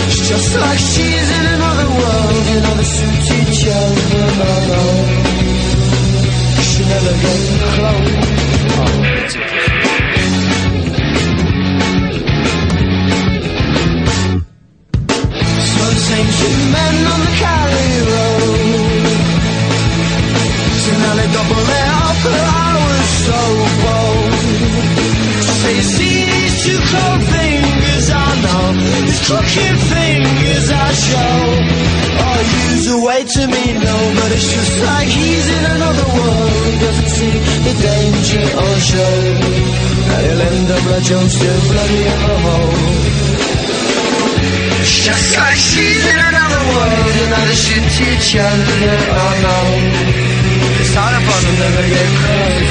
It's 0.07 0.21
just 0.27 0.57
like 0.57 0.79
she's 0.79 1.29
in 1.37 1.45
another 1.53 1.87
world, 1.99 2.47
in 2.49 2.57
another 2.57 2.83
suited 2.83 3.47
child 3.59 3.97
alone. 4.25 5.07
She 6.65 6.81
never 6.81 7.13
got 7.23 7.39
close. 7.75 8.39
Sun 15.77 15.95
saints 16.07 16.39
and 16.47 16.71
men 16.71 16.95
on 17.05 17.19
the 17.19 17.31
couch. 17.37 17.58
Crooked 29.29 29.77
fingers 29.93 30.67
I 30.73 30.89
show. 30.89 31.37
Oh, 32.17 32.41
use 32.73 32.87
a 32.89 32.99
way 33.05 33.21
to 33.21 33.41
me, 33.45 33.65
no, 33.77 33.95
but 34.17 34.29
it's 34.33 34.49
just 34.49 34.73
like 34.81 35.05
he's 35.07 35.47
in 35.53 35.65
another 35.77 36.07
world. 36.17 36.73
Doesn't 36.81 37.11
see 37.13 37.37
the 37.61 37.75
danger 37.77 38.41
on 38.57 38.75
show. 38.81 39.17
And 40.09 40.21
he'll 40.25 40.41
end 40.49 40.69
up 40.73 40.83
like 40.89 41.05
Joseph 41.05 41.61
bloody 41.69 42.01
in 42.09 42.19
the 42.25 42.37
hole. 42.41 42.73
It's 44.81 44.97
just 45.05 45.37
like 45.37 45.59
she's 45.61 46.03
in 46.09 46.19
another 46.31 46.61
world, 46.73 47.13
and 47.21 47.33
I 47.37 47.53
should 47.53 47.85
teach 48.01 48.33
other. 48.33 48.97
Oh 49.13 49.33
no. 49.45 49.57
It's 50.81 50.93
not 50.95 51.13
a 51.13 51.21
fun, 51.21 51.43
never 51.61 51.85
get 51.85 52.09
close. 52.17 52.69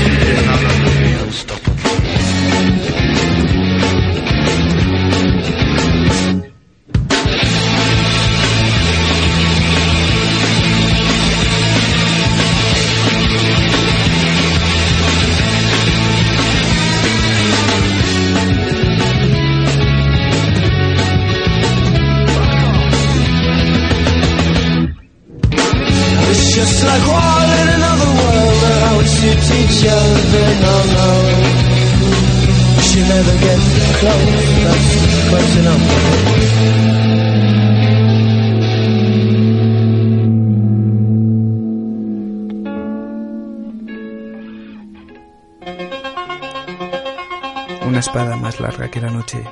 La 49.01 49.11
noche. 49.11 49.44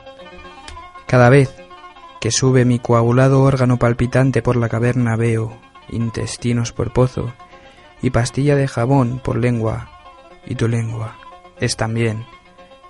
Cada 1.07 1.29
vez 1.29 1.55
que 2.21 2.31
sube 2.31 2.65
mi 2.65 2.79
coagulado 2.79 3.43
órgano 3.43 3.79
palpitante 3.79 4.43
por 4.43 4.57
la 4.57 4.69
caverna 4.69 5.17
veo 5.17 5.59
intestinos 5.89 6.73
por 6.73 6.93
pozo 6.93 7.33
y 8.03 8.11
pastilla 8.11 8.57
de 8.57 8.69
jabón 8.69 9.21
por 9.23 9.37
lengua, 9.37 9.91
y 10.45 10.55
tu 10.55 10.69
lengua 10.69 11.17
es 11.61 11.77
también. 11.77 12.25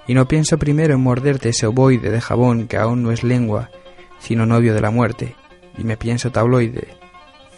Y 0.07 0.15
no 0.15 0.27
pienso 0.27 0.59
primero 0.59 0.95
en 0.95 1.03
morderte 1.03 1.51
ese 1.51 1.67
ovoide 1.67 2.11
de 2.11 2.21
jabón 2.21 2.69
que 2.69 2.77
aún 2.77 3.03
no 3.03 3.13
es 3.13 3.23
lengua, 3.23 3.71
sino 4.19 4.47
novio 4.47 4.75
de 4.75 4.81
la 4.81 4.91
muerte, 4.91 5.37
y 5.77 5.85
me 5.85 5.97
pienso 5.97 6.31
tabloide, 6.31 6.97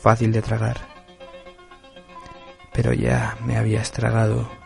fácil 0.00 0.32
de 0.32 0.42
tragar. 0.42 0.88
Pero 2.72 2.92
ya 2.92 3.36
me 3.44 3.56
habías 3.56 3.92
tragado. 3.92 4.57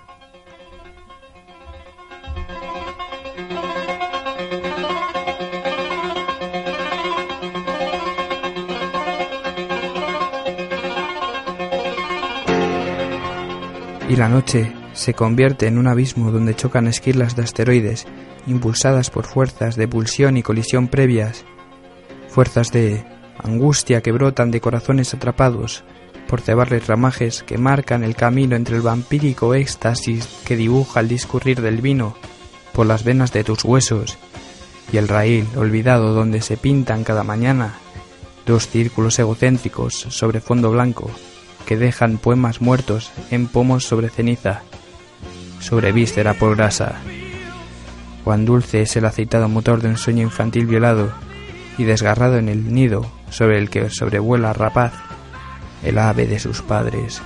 Y 14.13 14.17
la 14.17 14.29
noche 14.29 14.71
se 14.93 15.15
convierte 15.15 15.67
en 15.67 15.79
un 15.79 15.87
abismo 15.87 16.31
donde 16.31 16.55
chocan 16.55 16.87
esquirlas 16.87 17.35
de 17.35 17.45
asteroides 17.45 18.07
impulsadas 18.47 19.09
por 19.09 19.25
fuerzas 19.25 19.75
de 19.77 19.89
pulsión 19.89 20.37
y 20.37 20.43
colisión 20.43 20.89
previas, 20.89 21.47
fuerzas 22.29 22.71
de 22.73 23.07
angustia 23.43 24.03
que 24.03 24.13
brotan 24.13 24.51
de 24.51 24.61
corazones 24.61 25.15
atrapados 25.15 25.83
por 26.29 26.43
cebarles 26.43 26.87
ramajes 26.87 27.43
que 27.43 27.57
marcan 27.57 28.05
el 28.05 28.15
camino 28.15 28.55
entre 28.55 28.77
el 28.77 28.83
vampírico 28.83 29.55
éxtasis 29.55 30.29
que 30.45 30.57
dibuja 30.57 31.01
el 31.01 31.09
discurrir 31.09 31.63
del 31.63 31.81
vino 31.81 32.15
por 32.75 32.85
las 32.85 33.05
venas 33.05 33.33
de 33.33 33.45
tus 33.45 33.65
huesos 33.65 34.19
y 34.93 34.99
el 34.99 35.09
raíl 35.09 35.47
olvidado 35.57 36.13
donde 36.13 36.43
se 36.43 36.59
pintan 36.59 37.03
cada 37.03 37.25
mañana 37.25 37.77
dos 38.45 38.69
círculos 38.69 39.19
egocéntricos 39.19 39.95
sobre 39.95 40.43
fondo 40.43 40.71
blanco 40.71 41.11
que 41.67 41.77
dejan 41.77 42.19
poemas 42.19 42.61
muertos 42.61 43.13
en 43.31 43.47
pomos 43.47 43.85
sobre 43.85 44.09
ceniza, 44.09 44.63
sobre 45.61 45.93
víscera 45.93 46.35
por 46.35 46.57
grasa. 46.57 46.97
Cuán 48.25 48.45
dulce 48.45 48.83
es 48.83 48.97
el 48.97 49.05
aceitado 49.05 49.49
motor 49.49 49.81
de 49.81 49.89
un 49.89 49.97
sueño 49.97 50.23
infantil 50.23 50.67
violado 50.67 51.13
y 51.79 51.85
desgarrado 51.85 52.39
en 52.39 52.49
el 52.49 52.73
nido 52.73 53.11
sobre 53.31 53.59
el 53.59 53.71
que 53.71 53.91
sobrevuela 53.91 54.53
rapaz 54.53 54.93
el 55.83 55.99
ave 55.99 56.27
de 56.27 56.39
sus 56.39 56.63
padres. 56.63 57.23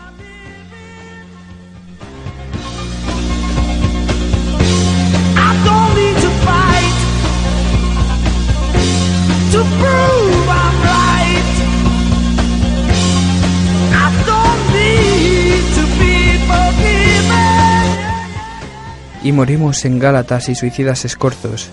Y 19.26 19.32
morimos 19.32 19.84
en 19.84 19.98
gálatas 19.98 20.48
y 20.48 20.54
suicidas 20.54 21.04
escorzos, 21.04 21.68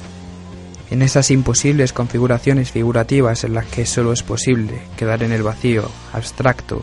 en 0.90 1.04
esas 1.04 1.30
imposibles 1.30 1.94
configuraciones 1.94 2.72
figurativas 2.72 3.44
en 3.44 3.54
las 3.54 3.68
que 3.68 3.86
solo 3.86 4.12
es 4.12 4.24
posible 4.24 4.82
quedar 4.98 5.22
en 5.22 5.32
el 5.32 5.44
vacío, 5.44 5.88
abstracto. 6.14 6.82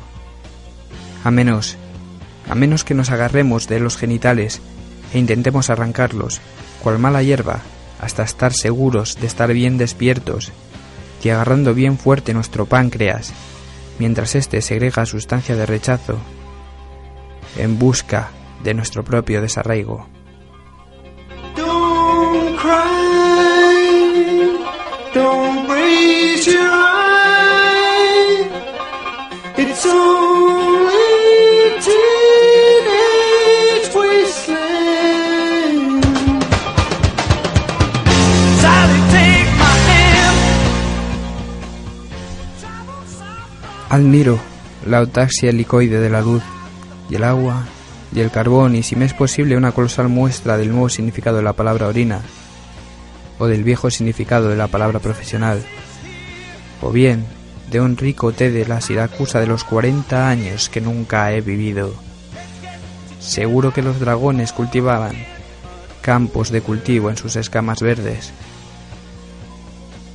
A 1.24 1.32
menos, 1.32 1.76
a 2.48 2.54
menos 2.54 2.84
que 2.84 2.94
nos 2.94 3.10
agarremos 3.10 3.66
de 3.66 3.80
los 3.80 3.96
genitales 3.96 4.60
e 5.12 5.18
intentemos 5.18 5.70
arrancarlos, 5.70 6.40
cual 6.84 7.00
mala 7.00 7.24
hierba, 7.24 7.62
hasta 8.00 8.22
estar 8.22 8.52
seguros 8.52 9.16
de 9.20 9.26
estar 9.26 9.52
bien 9.52 9.76
despiertos 9.76 10.52
y 11.24 11.30
agarrando 11.30 11.74
bien 11.74 11.98
fuerte 11.98 12.32
nuestro 12.32 12.66
páncreas, 12.66 13.32
mientras 13.98 14.36
éste 14.36 14.62
segrega 14.62 15.04
sustancia 15.04 15.56
de 15.56 15.66
rechazo, 15.66 16.16
en 17.58 17.76
busca 17.76 18.28
de 18.62 18.74
nuestro 18.74 19.02
propio 19.02 19.42
desarraigo. 19.42 20.06
Admiro 43.90 44.38
la 44.86 44.98
autaxia 44.98 45.50
helicoide 45.50 45.98
de 45.98 46.08
la 46.08 46.20
luz 46.20 46.42
y 47.11 47.16
el 47.16 47.24
agua 47.24 47.64
y 48.14 48.20
el 48.20 48.30
carbón 48.30 48.76
y 48.76 48.84
si 48.84 48.94
me 48.94 49.04
es 49.04 49.14
posible 49.14 49.56
una 49.56 49.72
colosal 49.72 50.08
muestra 50.08 50.56
del 50.56 50.70
nuevo 50.70 50.88
significado 50.88 51.38
de 51.38 51.42
la 51.42 51.54
palabra 51.54 51.88
orina 51.88 52.22
o 53.41 53.49
del 53.49 53.64
viejo 53.64 53.91
significado 53.91 54.49
de 54.49 54.57
la 54.57 54.68
palabra 54.68 55.01
profesional 55.01 55.64
o 56.80 56.91
bien 56.93 57.24
de 57.70 57.80
un 57.80 57.97
rico 57.97 58.32
té 58.32 58.51
de 58.51 58.66
la 58.66 58.80
Siracusa 58.80 59.41
de 59.41 59.47
los 59.47 59.64
40 59.64 60.28
años 60.28 60.68
que 60.68 60.80
nunca 60.80 61.32
he 61.32 61.41
vivido. 61.41 61.95
Seguro 63.20 63.72
que 63.72 63.82
los 63.82 64.01
dragones 64.01 64.53
cultivaban 64.53 65.14
campos 66.01 66.51
de 66.51 66.62
cultivo 66.62 67.11
en 67.11 67.16
sus 67.16 67.36
escamas 67.36 67.80
verdes. 67.80 68.32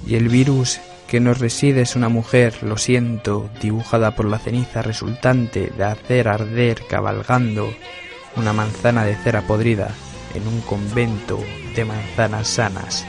Y 0.05 0.15
el 0.15 0.30
virus 0.30 0.80
que 1.07 1.19
nos 1.19 1.39
reside 1.39 1.82
es 1.82 1.95
una 1.95 2.09
mujer, 2.09 2.63
lo 2.63 2.78
siento, 2.78 3.49
dibujada 3.61 4.15
por 4.15 4.26
la 4.26 4.39
ceniza 4.39 4.82
resultante 4.82 5.71
de 5.78 5.84
hacer 5.84 6.28
arder 6.28 6.82
cabalgando 6.88 7.69
una 8.36 8.53
manzana 8.53 9.05
de 9.05 9.15
cera 9.15 9.47
podrida 9.47 9.89
en 10.34 10.47
un 10.47 10.61
convento 10.61 11.39
de 11.76 11.86
manzanas 11.86 12.47
sanas. 12.47 13.05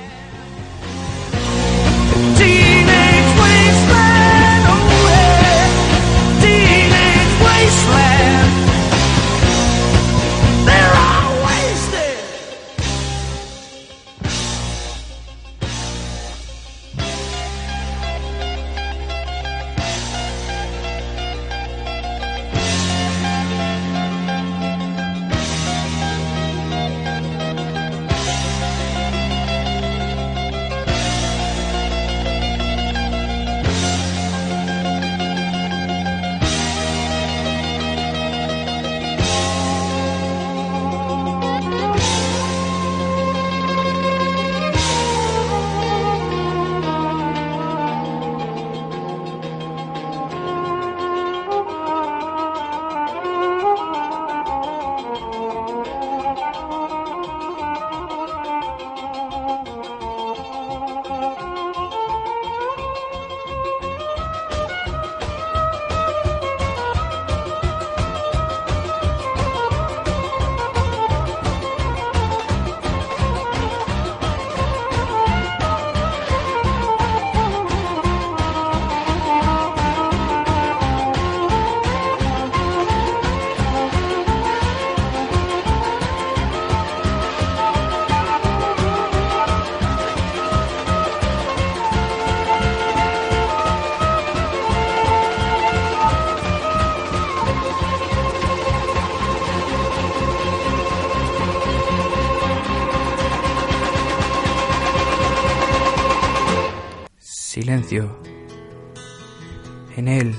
En 109.96 110.08
él 110.08 110.34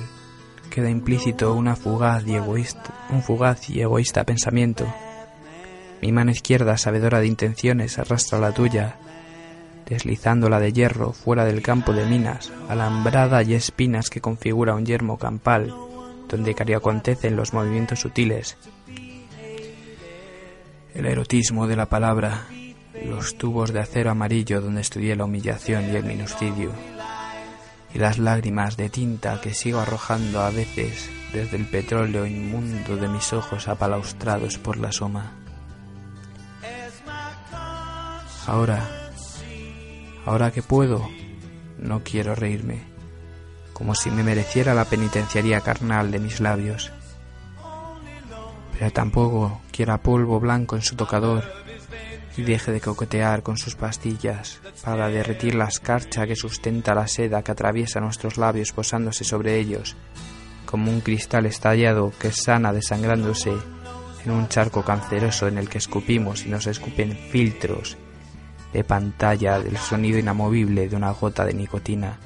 queda 0.69 0.89
implícito 0.89 1.53
una 1.53 1.75
fugaz 1.75 2.27
y 2.27 2.35
egoísta, 2.35 2.93
un 3.09 3.23
fugaz 3.23 3.69
y 3.69 3.81
egoísta 3.81 4.25
pensamiento. 4.25 4.85
Mi 6.01 6.11
mano 6.11 6.31
izquierda, 6.31 6.77
sabedora 6.77 7.19
de 7.19 7.27
intenciones, 7.27 7.97
arrastra 7.99 8.39
la 8.39 8.51
tuya, 8.51 8.97
deslizándola 9.87 10.59
de 10.59 10.73
hierro 10.73 11.13
fuera 11.13 11.45
del 11.45 11.61
campo 11.61 11.93
de 11.93 12.05
minas, 12.05 12.51
alambrada 12.67 13.41
y 13.43 13.53
espinas 13.53 14.09
que 14.09 14.21
configura 14.21 14.75
un 14.75 14.85
yermo 14.85 15.17
campal, 15.17 15.73
donde 16.27 16.53
acontecen 16.75 17.37
los 17.37 17.53
movimientos 17.53 18.01
sutiles. 18.01 18.57
El 20.93 21.05
erotismo 21.05 21.65
de 21.65 21.77
la 21.77 21.85
palabra, 21.85 22.47
los 23.05 23.37
tubos 23.37 23.71
de 23.71 23.79
acero 23.79 24.11
amarillo 24.11 24.59
donde 24.59 24.81
estudié 24.81 25.15
la 25.15 25.25
humillación 25.25 25.85
y 25.91 25.95
el 25.95 26.03
minuscidio, 26.03 26.71
y 27.97 27.99
las 27.99 28.19
lágrimas 28.19 28.77
de 28.77 28.89
tinta 28.89 29.41
que 29.41 29.55
sigo 29.55 29.79
arrojando 29.79 30.41
a 30.41 30.51
veces 30.51 31.09
desde 31.33 31.57
el 31.57 31.65
petróleo 31.65 32.27
inmundo 32.27 32.95
de 32.95 33.07
mis 33.07 33.33
ojos 33.33 33.67
apalaustrados 33.67 34.59
por 34.59 34.77
la 34.77 34.91
soma. 34.91 35.31
Ahora, 38.45 38.87
ahora 40.27 40.51
que 40.51 40.61
puedo, 40.61 41.09
no 41.79 42.03
quiero 42.03 42.35
reírme, 42.35 42.83
como 43.73 43.95
si 43.95 44.11
me 44.11 44.21
mereciera 44.21 44.75
la 44.75 44.85
penitenciaría 44.85 45.61
carnal 45.61 46.11
de 46.11 46.19
mis 46.19 46.39
labios. 46.39 46.91
Pero 48.73 48.91
tampoco 48.91 49.59
quiera 49.71 50.03
polvo 50.03 50.39
blanco 50.39 50.75
en 50.75 50.83
su 50.83 50.95
tocador 50.95 51.66
y 52.37 52.43
deje 52.43 52.71
de 52.71 52.81
coquetear 52.81 53.43
con 53.43 53.57
sus 53.57 53.75
pastillas 53.75 54.61
para 54.83 55.09
derretir 55.09 55.55
la 55.55 55.65
escarcha 55.65 56.27
que 56.27 56.35
sustenta 56.35 56.93
la 56.93 57.07
seda 57.07 57.43
que 57.43 57.51
atraviesa 57.51 57.99
nuestros 57.99 58.37
labios 58.37 58.71
posándose 58.71 59.23
sobre 59.23 59.59
ellos, 59.59 59.95
como 60.65 60.91
un 60.91 61.01
cristal 61.01 61.45
estallado 61.47 62.13
que 62.19 62.31
sana 62.31 62.71
desangrándose 62.71 63.53
en 64.23 64.31
un 64.31 64.47
charco 64.47 64.83
canceroso 64.83 65.47
en 65.47 65.57
el 65.57 65.69
que 65.69 65.79
escupimos 65.79 66.45
y 66.45 66.49
nos 66.49 66.67
escupen 66.67 67.17
filtros 67.31 67.97
de 68.73 68.83
pantalla 68.83 69.59
del 69.59 69.77
sonido 69.77 70.19
inamovible 70.19 70.89
de 70.89 70.95
una 70.95 71.11
gota 71.11 71.45
de 71.45 71.53
nicotina 71.53 72.19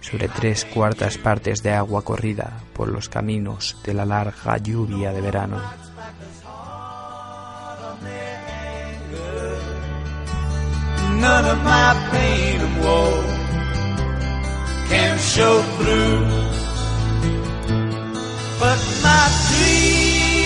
sobre 0.00 0.28
tres 0.28 0.64
cuartas 0.64 1.18
partes 1.18 1.62
de 1.62 1.72
agua 1.72 2.02
corrida 2.02 2.60
por 2.72 2.88
los 2.88 3.08
caminos 3.08 3.76
de 3.84 3.94
la 3.94 4.04
larga 4.04 4.58
lluvia 4.58 5.12
de 5.12 5.20
verano. 5.20 5.91
None 11.20 11.46
of 11.46 11.58
my 11.62 11.94
pain 12.10 12.60
and 12.60 12.84
woe 12.84 13.24
can 14.88 15.18
show 15.18 15.62
through. 15.78 16.24
But 18.60 18.78
my 19.02 19.24
dreams, 19.48 20.44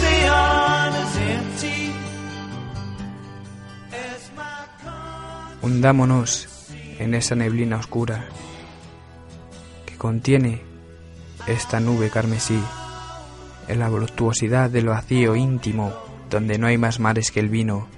they 0.00 0.20
empty 1.34 1.80
as 3.92 4.22
my 4.36 4.66
Hundámonos 5.62 6.48
en 6.98 7.14
esa 7.14 7.34
neblina 7.34 7.76
oscura 7.78 8.26
que 9.86 9.96
contiene 9.96 10.62
esta 11.46 11.80
nube 11.80 12.10
carmesí, 12.10 12.60
en 13.68 13.78
la 13.78 13.88
voluptuosidad 13.88 14.70
del 14.70 14.86
vacío 14.86 15.34
íntimo 15.34 15.92
donde 16.30 16.58
no 16.58 16.66
hay 16.66 16.78
más 16.78 17.00
mares 17.00 17.30
que 17.30 17.40
el 17.40 17.48
vino 17.48 17.88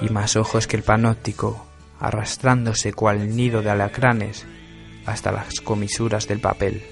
y 0.00 0.08
más 0.08 0.36
ojos 0.36 0.66
que 0.66 0.76
el 0.76 0.82
panóptico, 0.82 1.66
arrastrándose 1.98 2.92
cual 2.92 3.36
nido 3.36 3.62
de 3.62 3.70
alacranes 3.70 4.46
hasta 5.06 5.32
las 5.32 5.60
comisuras 5.60 6.26
del 6.26 6.40
papel. 6.40 6.82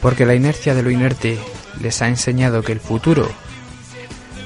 Porque 0.00 0.24
la 0.24 0.36
inercia 0.36 0.72
de 0.74 0.84
lo 0.84 0.90
inerte 0.90 1.36
les 1.80 2.00
ha 2.00 2.06
enseñado 2.06 2.62
que 2.62 2.70
el 2.70 2.78
futuro 2.78 3.28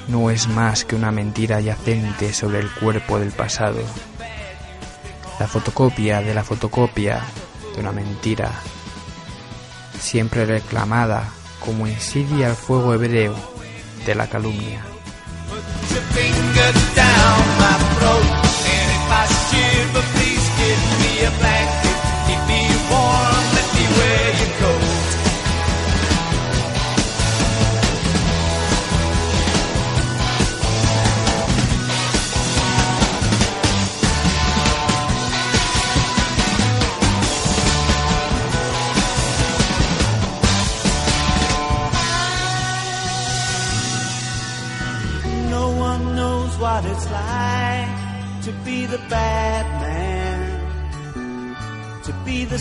no 0.08 0.30
es 0.30 0.48
más 0.48 0.86
que 0.86 0.96
una 0.96 1.12
mentira 1.12 1.60
yacente 1.60 2.32
sobre 2.32 2.60
el 2.60 2.70
cuerpo 2.70 3.18
del 3.18 3.30
pasado 3.30 3.80
la 5.40 5.46
fotocopia 5.46 6.20
de 6.20 6.34
la 6.34 6.44
fotocopia 6.44 7.22
de 7.74 7.80
una 7.80 7.92
mentira, 7.92 8.52
siempre 9.98 10.44
reclamada 10.44 11.30
como 11.60 11.86
insidia 11.86 12.48
al 12.48 12.56
fuego 12.56 12.92
hebreo 12.92 13.34
de 14.04 14.14
la 14.14 14.26
calumnia. 14.28 14.84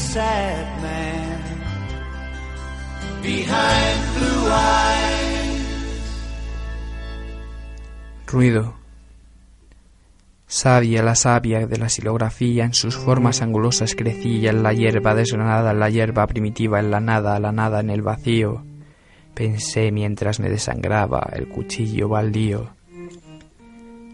Sad 0.09 0.65
man 0.81 1.37
behind 3.21 4.01
blue 4.17 4.49
eyes. 4.49 5.61
Ruido. 8.25 8.73
Sabia 10.47 11.03
la 11.03 11.13
savia 11.13 11.67
de 11.67 11.77
la 11.77 11.89
silografía 11.89 12.65
en 12.65 12.73
sus 12.73 12.97
formas 12.97 13.43
angulosas 13.43 13.93
crecía 13.93 14.49
en 14.49 14.63
la 14.63 14.73
hierba 14.73 15.13
desgranada, 15.13 15.71
en 15.71 15.79
la 15.79 15.91
hierba 15.91 16.25
primitiva, 16.25 16.79
en 16.79 16.89
la 16.89 16.99
nada, 16.99 17.39
la 17.39 17.51
nada 17.51 17.81
en 17.81 17.91
el 17.91 18.01
vacío. 18.01 18.63
Pensé 19.35 19.91
mientras 19.91 20.39
me 20.39 20.49
desangraba 20.49 21.29
el 21.33 21.47
cuchillo 21.47 22.09
baldío. 22.09 22.71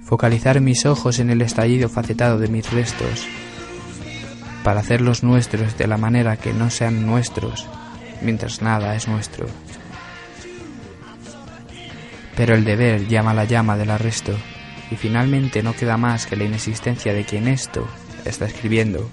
Focalizar 0.04 0.60
mis 0.60 0.86
ojos 0.86 1.20
en 1.20 1.30
el 1.30 1.42
estallido 1.42 1.88
facetado 1.88 2.38
de 2.38 2.50
mis 2.50 2.70
restos, 2.70 3.28
para 4.66 4.80
hacerlos 4.80 5.22
nuestros 5.22 5.78
de 5.78 5.86
la 5.86 5.96
manera 5.96 6.38
que 6.38 6.52
no 6.52 6.72
sean 6.72 7.06
nuestros, 7.06 7.68
mientras 8.24 8.64
nada 8.64 8.96
es 8.96 9.08
nuestro. 9.08 9.46
Pero 12.36 12.56
el 12.56 12.66
deber 12.66 13.08
llama 13.08 13.36
la 13.36 13.46
llama 13.46 13.78
del 13.78 13.92
arresto, 13.92 14.36
y 14.90 14.96
finalmente 14.96 15.62
no 15.62 15.76
queda 15.76 15.98
más 15.98 16.26
que 16.26 16.36
la 16.36 16.46
inexistencia 16.46 17.14
de 17.14 17.26
quien 17.26 17.48
esto 17.48 17.88
está 18.26 18.46
escribiendo, 18.48 19.08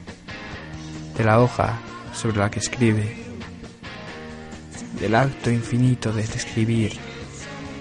de 1.19 1.25
la 1.25 1.39
hoja 1.39 1.79
sobre 2.15 2.39
la 2.39 2.51
que 2.51 2.61
escribe, 2.61 3.15
del 4.99 5.15
acto 5.15 5.51
infinito 5.51 6.15
de 6.15 6.23
escribir, 6.23 6.95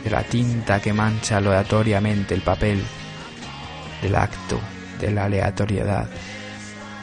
de 0.03 0.09
la 0.09 0.23
tinta 0.23 0.81
que 0.81 0.91
mancha 0.91 1.37
aleatoriamente 1.37 2.33
el 2.33 2.41
papel, 2.41 2.83
del 4.01 4.15
acto 4.15 4.59
de 4.99 5.11
la 5.11 5.23
aleatoriedad, 5.23 6.09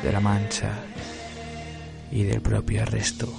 de 0.03 0.13
la 0.13 0.21
mancha 0.21 0.71
y 2.11 2.23
del 2.23 2.41
propio 2.41 2.83
arresto. 2.83 3.33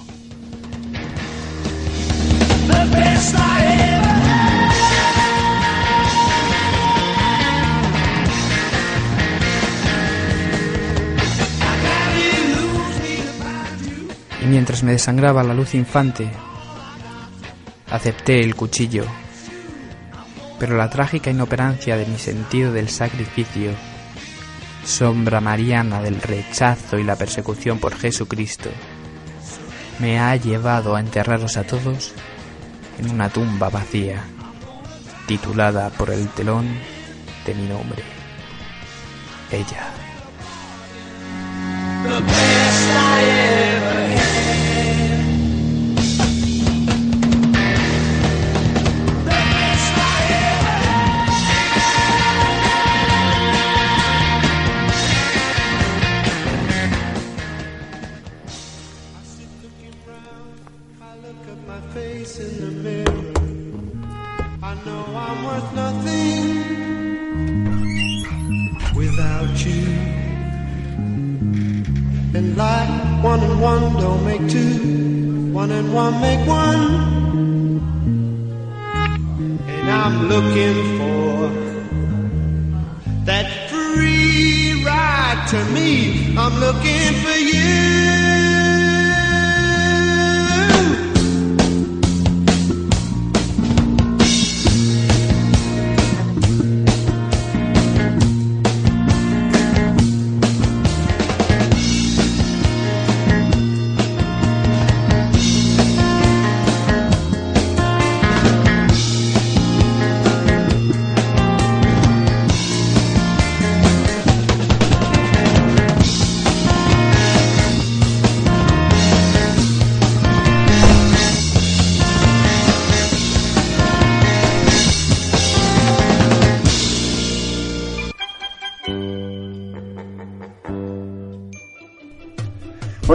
Y 14.41 14.45
mientras 14.45 14.83
me 14.83 14.91
desangraba 14.91 15.43
la 15.43 15.53
luz 15.53 15.75
infante, 15.75 16.29
acepté 17.91 18.41
el 18.41 18.55
cuchillo. 18.55 19.05
Pero 20.59 20.75
la 20.75 20.89
trágica 20.89 21.29
inoperancia 21.29 21.95
de 21.97 22.05
mi 22.05 22.17
sentido 22.17 22.71
del 22.71 22.89
sacrificio, 22.89 23.71
sombra 24.83 25.41
mariana 25.41 26.01
del 26.01 26.21
rechazo 26.21 26.97
y 26.97 27.03
la 27.03 27.15
persecución 27.15 27.79
por 27.79 27.95
Jesucristo, 27.95 28.69
me 29.99 30.19
ha 30.19 30.35
llevado 30.35 30.95
a 30.95 30.99
enterraros 30.99 31.57
a 31.57 31.63
todos 31.63 32.13
en 32.97 33.11
una 33.11 33.29
tumba 33.29 33.69
vacía, 33.69 34.23
titulada 35.27 35.89
por 35.89 36.09
el 36.09 36.27
telón 36.29 36.67
de 37.45 37.55
mi 37.55 37.67
nombre. 37.67 38.03
Ella. 39.51 39.98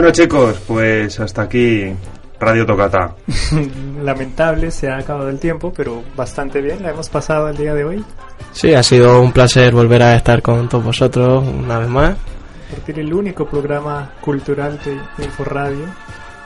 Bueno 0.04 0.16
chicos, 0.16 0.56
pues 0.68 1.18
hasta 1.18 1.40
aquí 1.40 1.90
Radio 2.38 2.66
Tocata. 2.66 3.14
Lamentable, 4.02 4.70
se 4.70 4.90
ha 4.90 4.98
acabado 4.98 5.30
el 5.30 5.38
tiempo, 5.38 5.72
pero 5.74 6.02
bastante 6.14 6.60
bien, 6.60 6.82
la 6.82 6.90
hemos 6.90 7.08
pasado 7.08 7.48
el 7.48 7.56
día 7.56 7.72
de 7.72 7.86
hoy. 7.86 8.04
Sí, 8.52 8.74
ha 8.74 8.82
sido 8.82 9.22
un 9.22 9.32
placer 9.32 9.72
volver 9.72 10.02
a 10.02 10.14
estar 10.14 10.42
con 10.42 10.68
todos 10.68 10.84
vosotros 10.84 11.42
una 11.42 11.78
vez 11.78 11.88
más. 11.88 12.16
Porque 12.70 13.00
el 13.00 13.14
único 13.14 13.46
programa 13.48 14.10
cultural 14.20 14.78
de 14.84 15.24
Inforadio. 15.24 15.86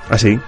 ¿Ah, 0.08 0.16
sí? 0.16 0.38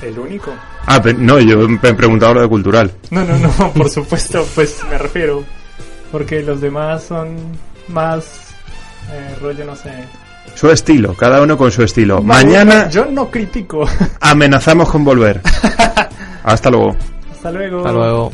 El 0.00 0.16
único. 0.16 0.52
Ah, 0.86 1.02
pe- 1.02 1.14
no, 1.14 1.40
yo 1.40 1.68
me 1.68 1.88
he 1.88 1.94
preguntado 1.94 2.34
lo 2.34 2.42
de 2.42 2.48
cultural. 2.48 2.92
No, 3.10 3.24
no, 3.24 3.36
no, 3.36 3.50
por 3.74 3.90
supuesto, 3.90 4.46
pues 4.54 4.80
me 4.88 4.96
refiero. 4.96 5.42
Porque 6.12 6.40
los 6.44 6.60
demás 6.60 7.02
son 7.02 7.34
más 7.88 8.54
eh, 9.10 9.34
rollo, 9.40 9.64
no 9.64 9.74
sé. 9.74 9.90
Su 10.54 10.70
estilo, 10.70 11.14
cada 11.14 11.40
uno 11.42 11.56
con 11.56 11.70
su 11.72 11.82
estilo. 11.82 12.22
Vale, 12.22 12.44
Mañana 12.44 12.88
Yo 12.88 13.06
no 13.06 13.30
critico. 13.30 13.84
amenazamos 14.20 14.88
con 14.90 15.04
volver. 15.04 15.40
Hasta 16.44 16.70
luego. 16.70 16.96
Hasta 17.32 17.50
luego. 17.50 17.78
Hasta 17.78 17.92
luego. 17.92 18.32